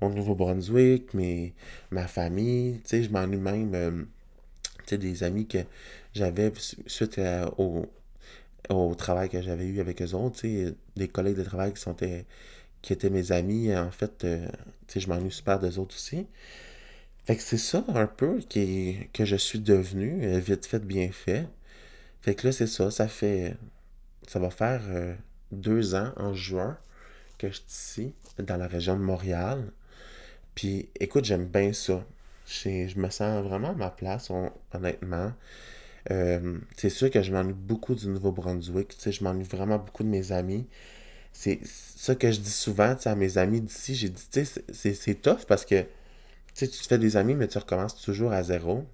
au 0.00 0.08
Nouveau-Brunswick, 0.08 1.14
ma 1.92 2.08
famille. 2.08 2.80
Tu 2.82 2.88
sais, 2.88 3.02
je 3.04 3.10
m'ennuie 3.10 3.36
même, 3.36 3.74
euh, 3.76 4.04
des 4.90 5.22
amis 5.22 5.46
que 5.46 5.58
j'avais 6.14 6.52
suite 6.88 7.20
au, 7.58 7.86
au 8.70 8.94
travail 8.96 9.28
que 9.28 9.40
j'avais 9.40 9.66
eu 9.66 9.78
avec 9.78 10.02
eux 10.02 10.12
autres, 10.14 10.40
tu 10.40 10.66
sais, 10.66 10.74
des 10.96 11.06
collègues 11.06 11.36
de 11.36 11.44
travail 11.44 11.72
qui, 11.72 11.80
sont, 11.80 11.94
qui 12.82 12.92
étaient 12.92 13.08
mes 13.08 13.30
amis. 13.30 13.72
En 13.72 13.92
fait, 13.92 14.24
euh, 14.24 14.48
tu 14.88 14.94
sais, 14.94 15.00
je 15.00 15.08
m'ennuie 15.08 15.30
super 15.30 15.60
d'eux 15.60 15.78
autres 15.78 15.94
aussi. 15.94 16.26
Fait 17.24 17.36
que 17.36 17.42
c'est 17.42 17.56
ça 17.56 17.84
un 17.86 18.08
peu 18.08 18.40
qui, 18.48 18.96
que 19.12 19.24
je 19.24 19.36
suis 19.36 19.60
devenu, 19.60 20.24
euh, 20.24 20.40
vite 20.40 20.66
fait, 20.66 20.84
bien 20.84 21.10
fait. 21.12 21.46
Fait 22.22 22.34
que 22.34 22.46
là, 22.46 22.52
c'est 22.52 22.66
ça, 22.66 22.90
ça 22.90 23.08
fait. 23.08 23.56
Ça 24.26 24.38
va 24.38 24.50
faire 24.50 24.82
euh, 24.88 25.14
deux 25.52 25.94
ans 25.94 26.12
en 26.16 26.34
juin 26.34 26.78
que 27.38 27.48
je 27.48 27.54
suis 27.54 27.64
ici, 27.68 28.14
dans 28.38 28.56
la 28.56 28.66
région 28.66 28.94
de 28.94 29.02
Montréal. 29.02 29.72
Puis 30.54 30.88
écoute, 31.00 31.24
j'aime 31.24 31.46
bien 31.46 31.72
ça. 31.72 32.04
Je 32.46 32.98
me 32.98 33.10
sens 33.10 33.44
vraiment 33.44 33.70
à 33.70 33.74
ma 33.74 33.90
place, 33.90 34.30
honnêtement. 34.74 35.32
Euh, 36.10 36.58
c'est 36.76 36.90
sûr 36.90 37.10
que 37.10 37.22
je 37.22 37.32
m'ennuie 37.32 37.54
beaucoup 37.54 37.94
du 37.94 38.08
Nouveau-Brunswick. 38.08 38.96
Je 39.04 39.24
m'ennuie 39.24 39.44
vraiment 39.44 39.78
beaucoup 39.78 40.02
de 40.02 40.08
mes 40.08 40.32
amis. 40.32 40.66
C'est 41.32 41.60
ça 41.64 42.14
que 42.14 42.30
je 42.30 42.40
dis 42.40 42.50
souvent 42.50 42.96
à 43.04 43.14
mes 43.14 43.38
amis 43.38 43.60
d'ici. 43.60 43.94
J'ai 43.94 44.08
dit, 44.08 44.24
c'est 44.72 45.22
tough 45.22 45.46
parce 45.46 45.64
que 45.64 45.84
tu 46.54 46.68
te 46.68 46.86
fais 46.86 46.98
des 46.98 47.16
amis, 47.16 47.34
mais 47.34 47.48
tu 47.48 47.58
recommences 47.58 48.00
toujours 48.00 48.32
à 48.32 48.42
zéro. 48.42 48.84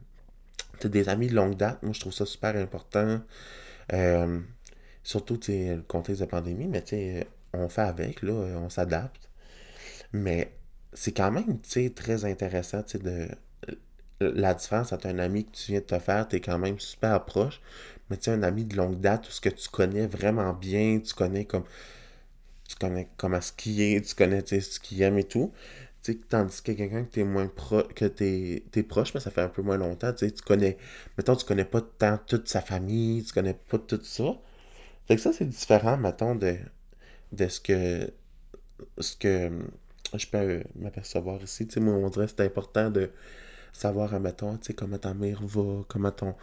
Tu 0.80 0.88
des 0.88 1.09
amis 1.09 1.28
de 1.28 1.35
longue 1.35 1.56
date. 1.56 1.83
Moi, 1.83 1.92
je 1.92 2.00
trouve 2.00 2.12
ça 2.12 2.26
super 2.26 2.56
important. 2.56 3.21
Euh, 3.92 4.40
surtout, 5.02 5.38
tu 5.38 5.52
le 5.52 5.83
contexte 5.83 6.23
de 6.23 6.26
pandémie, 6.26 6.66
mais 6.66 6.83
tu 6.83 7.25
on 7.52 7.68
fait 7.68 7.83
avec, 7.83 8.23
là, 8.23 8.33
on 8.33 8.68
s'adapte. 8.68 9.30
Mais 10.12 10.52
c'est 10.92 11.12
quand 11.12 11.30
même, 11.30 11.61
très 11.95 12.25
intéressant, 12.25 12.83
de 12.95 13.28
la 14.21 14.54
différence 14.54 14.92
entre 14.92 15.06
un 15.09 15.18
ami 15.18 15.45
que 15.45 15.50
tu 15.52 15.73
viens 15.73 15.80
de 15.80 15.85
te 15.85 15.99
faire, 15.99 16.26
tu 16.28 16.37
es 16.37 16.40
quand 16.40 16.59
même 16.59 16.78
super 16.78 17.25
proche, 17.25 17.61
mais 18.11 18.16
tu 18.16 18.30
un 18.30 18.42
ami 18.42 18.64
de 18.64 18.76
longue 18.76 19.00
date, 19.00 19.25
tout 19.25 19.30
ce 19.30 19.40
que 19.40 19.49
tu 19.50 19.68
connais 19.68 20.06
vraiment 20.06 20.52
bien, 20.52 21.00
tu 21.00 21.14
connais 21.14 21.45
comme 21.45 21.64
tu 22.68 22.76
connais 22.76 23.09
comment 23.16 23.40
skier, 23.40 24.00
tu 24.02 24.14
connais 24.14 24.45
ce 24.45 24.80
qu'il 24.80 25.00
aime 25.02 25.18
et 25.18 25.25
tout. 25.25 25.52
Tandis 26.14 26.62
que 26.62 26.72
quelqu'un 26.72 27.04
que 27.04 27.10
tu 27.12 27.20
es 27.20 27.25
moins 27.25 27.48
pro 27.48 27.82
que 27.94 28.04
t'es 28.06 28.64
es 28.75 28.82
proche, 28.82 29.14
mais 29.14 29.20
ça 29.20 29.30
fait 29.30 29.42
un 29.42 29.48
peu 29.48 29.62
moins 29.62 29.76
longtemps, 29.76 30.12
tu 30.12 30.30
connais, 30.44 30.78
mettons, 31.18 31.36
tu 31.36 31.44
connais 31.46 31.64
pas 31.64 31.80
tant 31.80 32.18
toute 32.26 32.48
sa 32.48 32.60
famille, 32.60 33.25
tu 33.25 33.32
connais 33.32 33.54
pas 33.54 33.78
tout 33.78 34.00
ça. 34.02 34.36
Fait 35.06 35.16
que 35.16 35.22
ça, 35.22 35.32
c'est 35.32 35.44
différent, 35.48 35.96
mettons, 35.96 36.34
de, 36.34 36.56
de 37.32 37.48
ce 37.48 37.60
que 37.60 38.10
ce 38.98 39.16
que 39.16 39.50
je 40.14 40.26
peux 40.26 40.62
m'apercevoir 40.76 41.42
ici. 41.42 41.66
Tu 41.66 41.75
sais, 41.75 41.80
moi, 41.80 41.94
on 41.94 42.08
dirait 42.10 42.26
que 42.26 42.32
c'est 42.36 42.44
important 42.44 42.90
de 42.90 43.10
savoir, 43.72 44.14
admettons, 44.14 44.56
tu 44.58 44.66
sais, 44.66 44.75
comment 44.75 44.98
ta 44.98 45.14
mère 45.14 45.40
va, 45.42 45.84
comment 45.88 46.10
ton. 46.10 46.34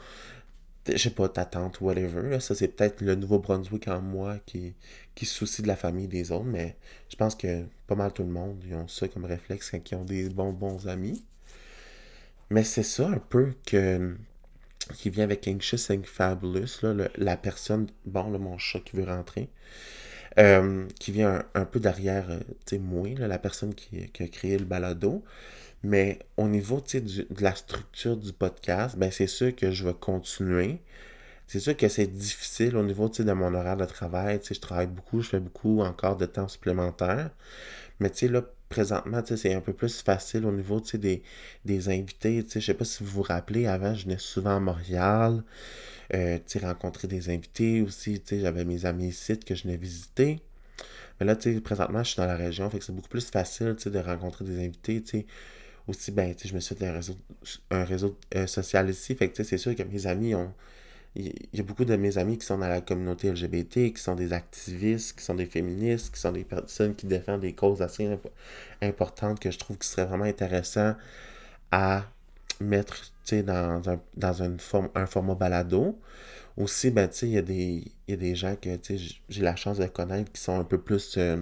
Je 0.88 0.98
sais 0.98 1.12
pas, 1.12 1.30
ta 1.30 1.46
tante, 1.46 1.80
whatever. 1.82 2.40
Ça, 2.40 2.56
c'est 2.56 2.68
peut-être 2.68 3.02
le 3.02 3.16
Nouveau-Brunswick 3.16 3.88
en 3.88 4.02
moi 4.02 4.38
qui, 4.46 4.74
qui 5.16 5.26
soucie 5.26 5.62
de 5.62 5.68
la 5.68 5.78
famille 5.78 6.08
des 6.08 6.32
autres, 6.32 6.46
mais 6.46 6.76
je 7.10 7.16
pense 7.16 7.36
que 7.36 7.64
pas 7.88 7.96
mal 7.96 8.12
tout 8.12 8.24
le 8.24 8.30
monde, 8.30 8.62
ils 8.68 8.76
ont 8.76 8.88
ça 8.88 9.08
comme 9.08 9.26
réflexe 9.26 9.72
quand 9.72 9.92
ils 9.92 9.96
ont 9.96 10.04
des 10.04 10.30
bons, 10.30 10.52
bons 10.52 10.88
amis. 10.88 11.24
Mais 12.50 12.64
c'est 12.64 12.84
ça 12.84 13.08
un 13.08 13.20
peu 13.20 13.54
que 13.66 14.16
qui 14.96 15.10
vient 15.10 15.24
avec 15.24 15.48
Anxious 15.48 15.92
and 15.92 16.04
Fabulous, 16.04 16.82
là, 16.84 17.08
la 17.16 17.38
personne, 17.38 17.88
bon, 18.06 18.30
là, 18.32 18.38
mon 18.38 18.58
chat 18.58 18.80
qui 18.80 18.98
veut 18.98 19.06
rentrer, 19.06 19.50
euh, 20.40 20.86
qui 21.00 21.12
vient 21.12 21.44
un, 21.54 21.66
peu 21.66 21.80
derrière, 21.80 22.30
euh, 22.30 22.40
tu 22.66 22.76
sais, 22.76 22.80
moi, 22.80 23.08
la 23.18 23.40
personne 23.40 23.74
qui, 23.76 24.10
qui, 24.12 24.24
a 24.24 24.28
créé 24.28 24.58
le 24.58 24.66
balado. 24.66 25.24
Mais 25.84 26.20
au 26.38 26.48
niveau 26.48 26.82
de 26.82 27.44
la 27.44 27.56
structure 27.56 28.16
du 28.18 28.32
podcast, 28.32 28.98
ben 28.98 29.12
c'est 29.12 29.28
sûr 29.28 29.56
que 29.56 29.72
je 29.72 29.86
vais 29.86 29.94
continuer. 29.94 30.80
C'est 31.48 31.60
sûr 31.60 31.76
que 31.76 31.90
c'est 31.90 32.08
difficile 32.08 32.78
au 32.78 32.84
niveau 32.84 33.10
de 33.10 33.34
mon 33.34 33.54
horaire 33.54 33.78
de 33.78 33.86
travail. 33.86 34.40
Je 34.50 34.60
travaille 34.60 34.88
beaucoup, 34.88 35.22
je 35.22 35.30
fais 35.30 35.40
beaucoup 35.40 35.82
encore 35.82 36.16
de 36.16 36.26
temps 36.26 36.48
supplémentaire. 36.48 37.32
Mais 38.00 38.10
là, 38.30 38.42
présentement, 38.70 39.22
c'est 39.26 39.54
un 39.54 39.62
peu 39.62 39.74
plus 39.74 40.02
facile 40.02 40.46
au 40.46 40.52
niveau 40.52 40.80
des, 40.80 41.22
des 41.66 41.90
invités. 41.90 42.46
Je 42.50 42.60
sais 42.60 42.74
pas 42.74 42.86
si 42.86 43.04
vous 43.04 43.12
vous 43.12 43.22
rappelez, 43.22 43.68
avant, 43.68 43.94
je 43.94 44.06
venais 44.06 44.18
souvent 44.18 44.56
à 44.56 44.60
Montréal, 44.60 45.44
euh, 46.14 46.40
rencontrer 46.62 47.08
des 47.08 47.30
invités 47.30 47.82
aussi. 47.82 48.22
J'avais 48.32 48.66
mes 48.66 48.86
amis 48.86 49.10
ici 49.10 49.38
que 49.38 49.54
je 49.54 49.64
venais 49.64 49.78
visiter. 49.78 50.40
Mais 51.20 51.26
là, 51.26 51.36
présentement, 51.64 52.04
je 52.04 52.10
suis 52.10 52.18
dans 52.18 52.26
la 52.26 52.36
région, 52.36 52.72
c'est 52.82 52.96
beaucoup 52.96 53.10
plus 53.10 53.30
facile 53.30 53.76
de 53.86 54.00
rencontrer 54.00 54.46
des 54.46 54.66
invités 54.66 55.04
aussi, 55.88 56.12
ben, 56.12 56.34
je 56.44 56.54
me 56.54 56.60
suis 56.60 56.76
fait 56.76 56.88
un 57.72 57.84
réseau, 57.84 58.18
euh, 58.36 58.48
social 58.48 58.90
ici. 58.90 59.16
Fait 59.16 59.30
que, 59.30 59.44
c'est 59.44 59.58
sûr 59.58 59.76
que 59.76 59.84
mes 59.84 60.08
amis 60.08 60.36
ont. 60.36 60.54
Il 61.16 61.32
y 61.54 61.60
a 61.60 61.64
beaucoup 61.64 61.86
de 61.86 61.96
mes 61.96 62.18
amis 62.18 62.40
qui 62.40 62.46
sont 62.46 62.58
dans 62.58 62.68
la 62.68 62.82
communauté 62.82 63.32
LGBT, 63.32 63.94
qui 63.94 64.02
sont 64.02 64.16
des 64.16 64.34
activistes, 64.34 65.20
qui 65.20 65.24
sont 65.24 65.36
des 65.36 65.46
féministes, 65.46 66.12
qui 66.14 66.20
sont 66.20 66.32
des 66.32 66.44
personnes 66.44 66.96
qui 66.96 67.06
défendent 67.06 67.42
des 67.42 67.54
causes 67.54 67.84
assez 67.84 68.10
importantes 68.82 69.40
que 69.40 69.52
je 69.52 69.60
trouve 69.60 69.78
qui 69.78 69.88
serait 69.88 70.06
vraiment 70.08 70.24
intéressant 70.24 70.96
à 71.72 72.06
mettre 72.60 73.14
dans, 73.32 73.90
un, 73.90 74.00
dans 74.18 74.42
une 74.42 74.60
forme, 74.60 74.90
un 74.96 75.06
format 75.06 75.36
balado. 75.36 76.00
Aussi, 76.58 76.90
ben, 76.90 77.10
il 77.22 77.30
y, 77.30 77.38
a 77.38 77.42
des, 77.44 77.84
y 78.08 78.14
a 78.14 78.16
des 78.16 78.36
gens 78.36 78.56
que 78.56 78.70
j'ai 79.30 79.42
la 79.44 79.56
chance 79.56 79.78
de 79.78 79.86
connaître 79.88 80.32
qui 80.32 80.42
sont 80.42 80.60
un 80.60 80.64
peu 80.64 80.80
plus. 80.80 81.16
Euh, 81.18 81.38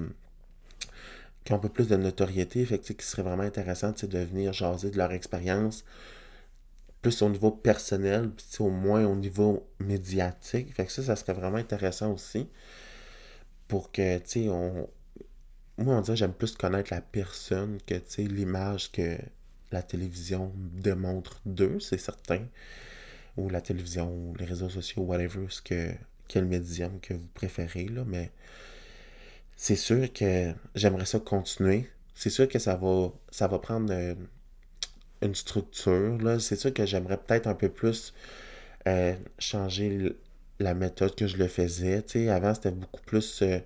qui 1.43 1.53
ont 1.53 1.55
un 1.55 1.59
peu 1.59 1.69
plus 1.69 1.87
de 1.87 1.95
notoriété, 1.95 2.65
fait 2.65 2.79
qui 2.79 3.05
serait 3.05 3.23
vraiment 3.23 3.43
intéressant 3.43 3.91
de 3.91 4.19
venir 4.19 4.53
jaser 4.53 4.91
de 4.91 4.97
leur 4.97 5.11
expérience 5.11 5.83
plus 7.01 7.21
au 7.21 7.29
niveau 7.29 7.51
personnel, 7.51 8.29
puis 8.29 8.45
au 8.59 8.69
moins 8.69 9.05
au 9.05 9.15
niveau 9.15 9.67
médiatique. 9.79 10.73
Fait 10.73 10.85
que 10.85 10.91
ça, 10.91 11.03
ça 11.03 11.15
serait 11.15 11.33
vraiment 11.33 11.57
intéressant 11.57 12.13
aussi. 12.13 12.47
Pour 13.67 13.91
que, 13.91 14.17
tu 14.19 14.23
sais, 14.27 14.49
on. 14.49 14.89
Moi, 15.77 15.95
on 15.95 16.01
dirait 16.01 16.17
j'aime 16.17 16.33
plus 16.33 16.55
connaître 16.55 16.93
la 16.93 17.01
personne 17.01 17.79
que, 17.87 17.95
tu 17.95 18.01
sais, 18.07 18.23
l'image 18.23 18.91
que 18.91 19.17
la 19.71 19.81
télévision 19.81 20.53
démontre 20.55 21.41
d'eux, 21.45 21.79
c'est 21.79 21.97
certain. 21.97 22.45
Ou 23.37 23.49
la 23.49 23.61
télévision, 23.61 24.33
les 24.37 24.45
réseaux 24.45 24.69
sociaux, 24.69 25.03
whatever, 25.03 25.47
ce 25.49 25.61
que, 25.61 25.91
quel 26.27 26.45
médium 26.45 26.99
que 26.99 27.13
vous 27.13 27.29
préférez, 27.33 27.85
là. 27.85 28.03
Mais 28.05 28.31
c'est 29.61 29.75
sûr 29.75 30.11
que 30.11 30.53
j'aimerais 30.73 31.05
ça 31.05 31.19
continuer. 31.19 31.87
C'est 32.15 32.31
sûr 32.31 32.47
que 32.47 32.57
ça 32.57 32.75
va, 32.75 33.11
ça 33.29 33.47
va 33.47 33.59
prendre 33.59 33.93
euh, 33.93 34.15
une 35.21 35.35
structure. 35.35 36.17
C'est 36.41 36.55
sûr 36.55 36.73
que 36.73 36.83
j'aimerais 36.87 37.17
peut-être 37.17 37.45
un 37.45 37.53
peu 37.53 37.69
plus 37.69 38.11
euh, 38.87 39.13
changer 39.37 40.15
la 40.57 40.73
méthode 40.73 41.13
que 41.13 41.27
je 41.27 41.37
le 41.37 41.47
faisais. 41.47 42.03
avant, 42.31 42.55
c'était 42.55 42.71
beaucoup 42.71 43.03
plus. 43.03 43.43
Euh, 43.43 43.59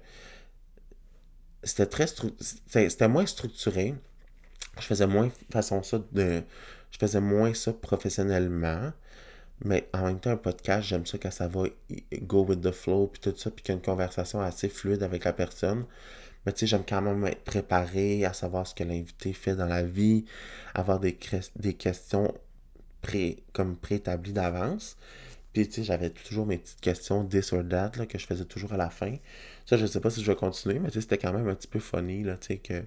c'était 1.63 1.85
très 1.85 2.07
c'était 2.07 3.07
moins 3.07 3.25
structuré. 3.25 3.95
Je 4.77 4.85
faisais 4.85 5.07
moins 5.07 5.31
façon 5.49 5.81
ça 5.81 6.01
de. 6.11 6.43
Je 6.91 6.97
faisais 6.99 7.21
moins 7.21 7.53
ça 7.53 7.71
professionnellement. 7.71 8.91
Mais 9.63 9.87
en 9.93 10.05
même 10.05 10.19
temps, 10.19 10.31
un 10.31 10.37
podcast, 10.37 10.87
j'aime 10.87 11.05
ça 11.05 11.17
quand 11.17 11.31
ça 11.31 11.47
va 11.47 11.63
go 12.23 12.43
with 12.43 12.61
the 12.61 12.71
flow, 12.71 13.07
puis 13.07 13.21
tout 13.21 13.35
ça, 13.37 13.49
puis 13.51 13.63
qu'il 13.63 13.73
y 13.73 13.75
a 13.75 13.77
une 13.77 13.85
conversation 13.85 14.41
assez 14.41 14.67
fluide 14.67 15.03
avec 15.03 15.23
la 15.23 15.33
personne. 15.33 15.85
Mais 16.45 16.51
tu 16.51 16.59
sais, 16.59 16.67
j'aime 16.67 16.83
quand 16.87 17.01
même 17.01 17.25
être 17.25 17.43
préparé 17.43 18.25
à 18.25 18.33
savoir 18.33 18.67
ce 18.67 18.75
que 18.75 18.83
l'invité 18.83 19.33
fait 19.33 19.55
dans 19.55 19.65
la 19.65 19.83
vie, 19.83 20.25
avoir 20.73 20.99
des, 20.99 21.17
des 21.55 21.73
questions 21.73 22.33
pré 23.01 23.43
comme 23.53 23.77
préétablies 23.77 24.33
d'avance. 24.33 24.97
Puis 25.53 25.67
tu 25.67 25.75
sais, 25.75 25.83
j'avais 25.83 26.09
toujours 26.09 26.45
mes 26.45 26.57
petites 26.57 26.81
questions 26.81 27.25
this 27.25 27.53
or 27.53 27.63
that 27.67 27.91
là, 27.97 28.05
que 28.05 28.17
je 28.19 28.25
faisais 28.25 28.45
toujours 28.45 28.73
à 28.73 28.77
la 28.77 28.89
fin. 28.89 29.15
Ça, 29.65 29.77
je 29.77 29.85
sais 29.85 30.01
pas 30.01 30.09
si 30.09 30.21
je 30.21 30.29
vais 30.29 30.35
continuer, 30.35 30.79
mais 30.79 30.89
tu 30.89 30.95
sais, 30.95 31.01
c'était 31.01 31.17
quand 31.17 31.33
même 31.33 31.47
un 31.47 31.55
petit 31.55 31.67
peu 31.67 31.79
funny, 31.79 32.23
là, 32.23 32.37
tu 32.37 32.47
sais, 32.47 32.57
que 32.57 32.83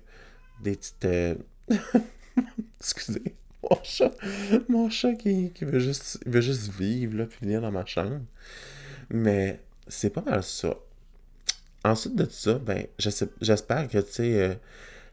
des 0.62 0.76
petites... 0.76 1.04
Euh, 1.06 1.34
excusez 2.80 3.34
mon 3.62 3.78
chat, 3.82 4.12
mon 4.68 4.90
chat 4.90 5.14
qui, 5.14 5.50
veut, 5.62 5.78
juste, 5.80 6.20
veut 6.26 6.40
juste 6.40 6.68
vivre, 6.72 7.16
là, 7.18 7.26
puis 7.26 7.38
venir 7.42 7.60
dans 7.60 7.72
ma 7.72 7.84
chambre. 7.86 8.20
Mais 9.10 9.60
c'est 9.86 10.10
pas 10.10 10.22
mal 10.22 10.42
ça. 10.42 10.76
Ensuite 11.84 12.16
de 12.16 12.26
ça, 12.28 12.58
ben, 12.58 12.86
j'espère 12.98 13.88
que, 13.88 13.98
tu 13.98 14.12
sais, 14.12 14.42
euh, 14.42 14.54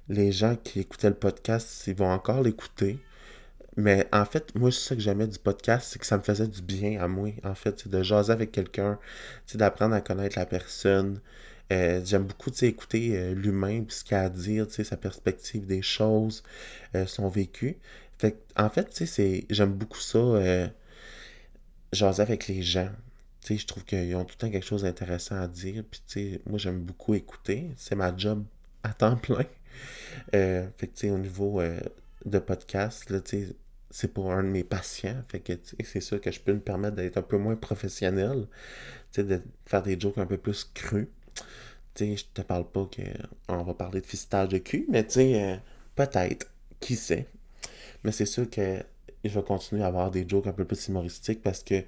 les 0.10 0.32
gens 0.32 0.56
qui 0.56 0.80
écoutaient 0.82 1.10
le 1.10 1.16
podcast, 1.16 1.86
ils 1.88 1.96
vont 1.96 2.10
encore 2.10 2.42
l'écouter. 2.42 3.00
Mais 3.78 4.08
en 4.14 4.26
fait, 4.26 4.56
moi, 4.56 4.72
c'est 4.72 4.90
ça 4.90 4.96
que 4.96 5.02
j'aimais 5.02 5.28
du 5.28 5.40
podcast, 5.40 5.90
c'est 5.92 6.00
que 6.00 6.06
ça 6.06 6.18
me 6.18 6.24
faisait 6.24 6.48
du 6.48 6.62
bien 6.62 7.02
à 7.02 7.08
moi. 7.08 7.32
En 7.44 7.56
fait, 7.56 7.88
de 7.88 8.04
jaser 8.04 8.32
avec 8.32 8.52
quelqu'un, 8.52 9.00
d'apprendre 9.54 9.96
à 9.96 10.02
connaître 10.02 10.38
la 10.40 10.46
personne, 10.46 11.20
Euh, 11.74 12.00
j'aime 12.06 12.26
beaucoup, 12.26 12.52
écouter 12.62 13.18
euh, 13.18 13.34
l'humain, 13.34 13.84
puis 13.84 13.96
ce 13.98 14.04
qu'il 14.04 14.16
a 14.16 14.22
à 14.22 14.30
dire, 14.30 14.68
sa 14.70 14.98
perspective 14.98 15.66
des 15.66 15.82
choses, 15.82 16.44
euh, 16.96 17.08
son 17.08 17.28
vécu. 17.28 17.78
Fait 18.18 18.38
en 18.56 18.70
fait, 18.70 18.90
tu 18.90 19.06
sais, 19.08 19.46
j'aime 19.50 19.74
beaucoup 19.74 20.00
ça, 20.00 20.18
euh, 20.18 20.68
jaser 21.92 22.22
avec 22.22 22.48
les 22.48 22.62
gens. 22.62 22.90
Tu 23.42 23.54
sais, 23.54 23.58
je 23.60 23.68
trouve 23.68 23.86
qu'ils 23.86 24.16
ont 24.16 24.26
tout 24.26 24.36
le 24.38 24.48
temps 24.48 24.52
quelque 24.52 24.66
chose 24.66 24.84
d'intéressant 24.84 25.36
à 25.36 25.48
dire. 25.48 25.84
Puis, 25.90 26.02
tu 26.08 26.32
sais, 26.34 26.42
moi, 26.46 26.58
j'aime 26.58 26.82
beaucoup 26.82 27.14
écouter. 27.14 27.70
C'est 27.78 27.96
ma 27.96 28.16
job 28.16 28.44
à 28.84 28.94
temps 28.94 29.18
plein. 29.18 29.46
Euh, 30.34 30.68
fait 30.78 30.88
que, 30.88 30.94
tu 30.94 31.08
sais, 31.08 31.10
au 31.12 31.18
niveau 31.18 31.60
euh, 31.62 31.80
de 32.26 32.40
podcast, 32.40 33.10
là, 33.10 33.20
tu 33.22 33.46
sais, 33.48 33.56
c'est 33.92 34.14
pour 34.14 34.32
un 34.32 34.44
de 34.44 34.50
mes 34.50 34.64
patients. 34.64 35.22
Fait 35.30 35.40
que, 35.40 35.54
tu 35.54 35.70
sais, 35.70 35.84
c'est 35.84 36.02
sûr 36.02 36.22
que 36.22 36.32
je 36.32 36.40
peux 36.40 36.54
me 36.54 36.60
permettre 36.60 36.96
d'être 36.96 37.18
un 37.18 37.22
peu 37.22 37.38
moins 37.38 37.56
professionnel. 37.56 38.48
Tu 39.12 39.22
sais, 39.22 39.24
de 39.24 39.42
faire 39.66 39.84
des 39.84 40.00
jokes 40.00 40.18
un 40.18 40.26
peu 40.26 40.38
plus 40.38 40.70
crus. 40.74 41.08
Tu 41.94 42.06
sais, 42.06 42.18
je 42.18 42.26
te 42.34 42.42
parle 42.42 42.70
pas 42.70 42.90
qu'on 43.48 43.64
va 43.64 43.74
parler 43.74 44.02
de 44.02 44.06
fistage 44.06 44.50
de 44.50 44.58
cul, 44.58 44.86
mais 44.90 45.06
tu 45.06 45.14
sais, 45.14 45.44
euh, 45.44 45.58
peut-être. 45.96 46.48
Qui 46.80 46.96
sait? 46.96 47.28
Mais 48.06 48.12
c'est 48.12 48.28
sûr 48.28 48.48
que 48.48 48.84
je 49.24 49.30
vais 49.30 49.44
continuer 49.44 49.84
à 49.84 49.88
avoir 49.88 50.12
des 50.12 50.30
jokes 50.30 50.46
un 50.46 50.54
peu 50.54 50.64
plus 50.64 50.88
humoristiques 50.88 51.42
parce 51.42 51.64
que 51.64 51.84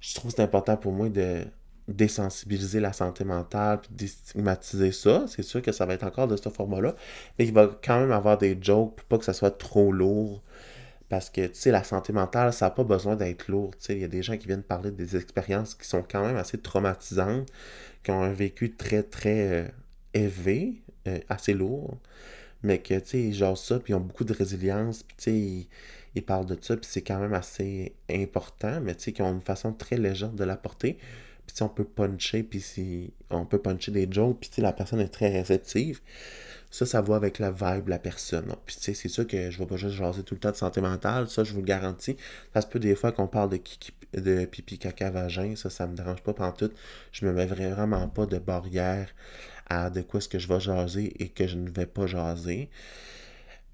je 0.00 0.14
trouve 0.14 0.30
que 0.30 0.36
c'est 0.36 0.42
important 0.42 0.76
pour 0.76 0.92
moi 0.92 1.08
de 1.08 1.44
désensibiliser 1.88 2.78
la 2.78 2.92
santé 2.92 3.24
mentale 3.24 3.80
puis 3.80 3.90
déstigmatiser 3.92 4.92
ça. 4.92 5.24
C'est 5.28 5.42
sûr 5.42 5.62
que 5.62 5.72
ça 5.72 5.86
va 5.86 5.94
être 5.94 6.04
encore 6.04 6.28
de 6.28 6.36
ce 6.36 6.50
format-là. 6.50 6.94
Mais 7.38 7.46
il 7.46 7.54
va 7.54 7.70
quand 7.82 7.98
même 8.00 8.12
avoir 8.12 8.36
des 8.36 8.58
jokes 8.60 8.96
pour 8.96 9.06
pas 9.06 9.18
que 9.18 9.24
ça 9.24 9.32
soit 9.32 9.56
trop 9.56 9.92
lourd. 9.92 10.42
Parce 11.08 11.30
que, 11.30 11.46
tu 11.46 11.54
sais, 11.54 11.70
la 11.70 11.84
santé 11.84 12.12
mentale, 12.12 12.52
ça 12.52 12.66
n'a 12.66 12.70
pas 12.70 12.84
besoin 12.84 13.16
d'être 13.16 13.48
lourd. 13.48 13.70
Il 13.88 13.98
y 13.98 14.04
a 14.04 14.08
des 14.08 14.22
gens 14.22 14.36
qui 14.36 14.48
viennent 14.48 14.62
parler 14.62 14.90
des 14.90 15.16
expériences 15.16 15.74
qui 15.74 15.88
sont 15.88 16.02
quand 16.02 16.26
même 16.26 16.36
assez 16.36 16.58
traumatisantes, 16.58 17.48
qui 18.02 18.10
ont 18.10 18.22
un 18.22 18.32
vécu 18.32 18.74
très, 18.74 19.02
très 19.04 19.62
euh, 19.62 19.68
élevé, 20.12 20.82
euh, 21.06 21.18
assez 21.30 21.54
lourd, 21.54 21.96
mais 22.62 22.78
que, 22.78 22.94
tu 22.94 23.06
sais, 23.06 23.22
ils 23.22 23.34
jasent 23.34 23.62
ça, 23.62 23.78
puis 23.78 23.92
ils 23.92 23.96
ont 23.96 24.00
beaucoup 24.00 24.24
de 24.24 24.32
résilience, 24.32 25.02
puis, 25.02 25.16
tu 25.18 25.68
ils, 26.14 26.22
parlent 26.22 26.46
de 26.46 26.56
ça, 26.60 26.76
puis 26.76 26.86
c'est 26.90 27.02
quand 27.02 27.18
même 27.18 27.34
assez 27.34 27.94
important, 28.10 28.80
mais, 28.80 28.94
tu 28.94 29.04
sais, 29.04 29.12
qui 29.12 29.22
ont 29.22 29.32
une 29.32 29.42
façon 29.42 29.72
très 29.72 29.98
légère 29.98 30.32
de 30.32 30.44
l'apporter. 30.44 30.94
Puis, 30.94 31.54
tu 31.54 31.56
sais, 31.56 31.64
on 31.64 31.68
peut 31.68 31.84
puncher, 31.84 32.42
puis 32.42 32.60
si 32.60 33.12
on 33.30 33.44
peut 33.44 33.58
puncher 33.58 33.92
des 33.92 34.08
jokes, 34.10 34.38
puis, 34.40 34.50
tu 34.50 34.60
la 34.60 34.72
personne 34.72 35.00
est 35.00 35.08
très 35.08 35.28
réceptive. 35.28 36.00
Ça, 36.70 36.84
ça 36.84 37.00
va 37.00 37.16
avec 37.16 37.38
la 37.38 37.50
vibe 37.50 37.84
de 37.84 37.90
la 37.90 37.98
personne. 37.98 38.52
Puis, 38.64 38.76
tu 38.76 38.82
sais, 38.82 38.94
c'est 38.94 39.08
sûr 39.08 39.26
que 39.26 39.50
je 39.50 39.58
vais 39.58 39.66
pas 39.66 39.76
juste 39.76 39.94
jaser 39.94 40.22
tout 40.22 40.34
le 40.34 40.40
temps 40.40 40.50
de 40.50 40.56
santé 40.56 40.80
mentale, 40.80 41.28
ça, 41.28 41.44
je 41.44 41.52
vous 41.52 41.60
le 41.60 41.66
garantis. 41.66 42.16
Ça 42.54 42.60
se 42.62 42.66
peut 42.66 42.80
des 42.80 42.94
fois 42.96 43.12
qu'on 43.12 43.28
parle 43.28 43.50
de, 43.50 43.56
kiki, 43.58 43.92
de 44.20 44.44
pipi, 44.46 44.78
caca, 44.78 45.10
vagin, 45.10 45.54
ça, 45.56 45.70
ça 45.70 45.86
me 45.86 45.96
dérange 45.96 46.22
pas 46.22 46.52
tout. 46.52 46.70
Je 47.12 47.26
me 47.26 47.32
mets 47.32 47.46
vraiment 47.46 48.08
pas 48.08 48.26
de 48.26 48.38
barrière 48.38 49.08
à 49.68 49.90
de 49.90 50.02
quoi 50.02 50.18
est-ce 50.18 50.28
que 50.28 50.38
je 50.38 50.48
vais 50.48 50.60
jaser 50.60 51.22
et 51.22 51.28
que 51.28 51.46
je 51.46 51.56
ne 51.56 51.70
vais 51.70 51.86
pas 51.86 52.06
jaser. 52.06 52.70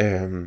Euh, 0.00 0.46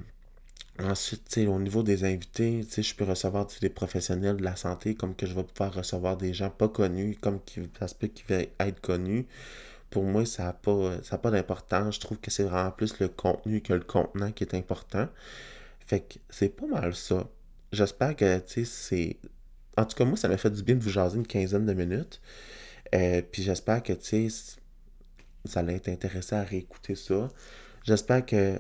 ensuite, 0.80 1.38
au 1.48 1.60
niveau 1.60 1.84
des 1.84 2.04
invités, 2.04 2.64
je 2.64 2.96
peux 2.96 3.06
recevoir 3.06 3.48
des 3.62 3.70
professionnels 3.70 4.38
de 4.38 4.44
la 4.44 4.56
santé 4.56 4.96
comme 4.96 5.16
que 5.16 5.26
je 5.26 5.34
vais 5.34 5.44
pouvoir 5.44 5.74
recevoir 5.74 6.18
des 6.18 6.34
gens 6.34 6.50
pas 6.50 6.68
connus, 6.70 7.18
comme 7.22 7.40
qui, 7.44 7.62
ça 7.80 7.88
se 7.88 7.96
peut 7.96 8.08
qu'ils 8.08 8.36
vont 8.36 8.46
être 8.60 8.82
connus. 8.82 9.28
Pour 9.90 10.04
moi, 10.04 10.26
ça 10.26 10.46
n'a 10.46 10.54
pas, 10.54 11.18
pas 11.22 11.32
d'importance. 11.32 11.96
Je 11.96 12.00
trouve 12.02 12.20
que 12.20 12.32
c'est 12.32 12.44
vraiment 12.44 12.72
plus 12.72 13.00
le 13.00 13.08
contenu 13.08 13.62
que 13.62 13.74
le 13.74 13.82
contenant 13.82 14.32
qui 14.32 14.44
est 14.44 14.56
important. 14.56 15.08
Fait 15.86 16.02
que 16.02 16.16
c'est 16.30 16.50
pas 16.50 16.66
mal 16.68 16.96
ça. 16.96 17.28
J'espère 17.72 18.16
que, 18.16 18.42
c'est... 18.66 19.18
En 19.78 19.86
tout 19.86 19.96
cas, 19.96 20.06
moi, 20.06 20.18
ça 20.18 20.28
m'a 20.28 20.38
fait 20.38 20.52
du 20.52 20.64
bien 20.64 20.76
de 20.76 20.82
vous 20.82 20.90
jaser 20.90 21.18
une 21.18 21.28
quinzaine 21.28 21.66
de 21.66 21.74
minutes. 21.74 22.22
Euh, 22.94 23.22
puis 23.30 23.44
j'espère 23.44 23.84
que, 23.84 23.94
tu 23.94 24.30
sais, 24.30 24.56
ça 25.46 25.60
allait 25.60 25.76
être 25.76 25.90
intéressant 25.90 26.38
à 26.38 26.44
réécouter 26.44 26.96
ça. 26.96 27.30
J'espère 27.84 28.26
que 28.26 28.60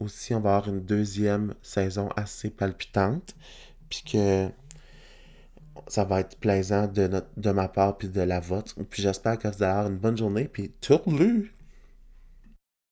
aussi 0.00 0.34
on 0.34 0.40
va 0.40 0.56
avoir 0.56 0.68
une 0.72 0.80
deuxième 0.80 1.54
saison 1.62 2.08
assez 2.16 2.50
palpitante. 2.50 3.34
Puis 3.88 4.02
que 4.12 4.48
ça 5.86 6.04
va 6.04 6.20
être 6.20 6.36
plaisant 6.38 6.86
de, 6.86 7.06
notre, 7.06 7.28
de 7.36 7.50
ma 7.50 7.68
part 7.68 7.96
puis 7.96 8.08
de 8.08 8.20
la 8.20 8.40
vôtre. 8.40 8.74
Puis 8.90 9.02
j'espère 9.02 9.38
que 9.38 9.48
vous 9.48 9.62
allez 9.62 9.72
avoir 9.72 9.88
une 9.88 9.98
bonne 9.98 10.18
journée. 10.18 10.48
Puis 10.48 10.70
tourlu! 10.80 11.54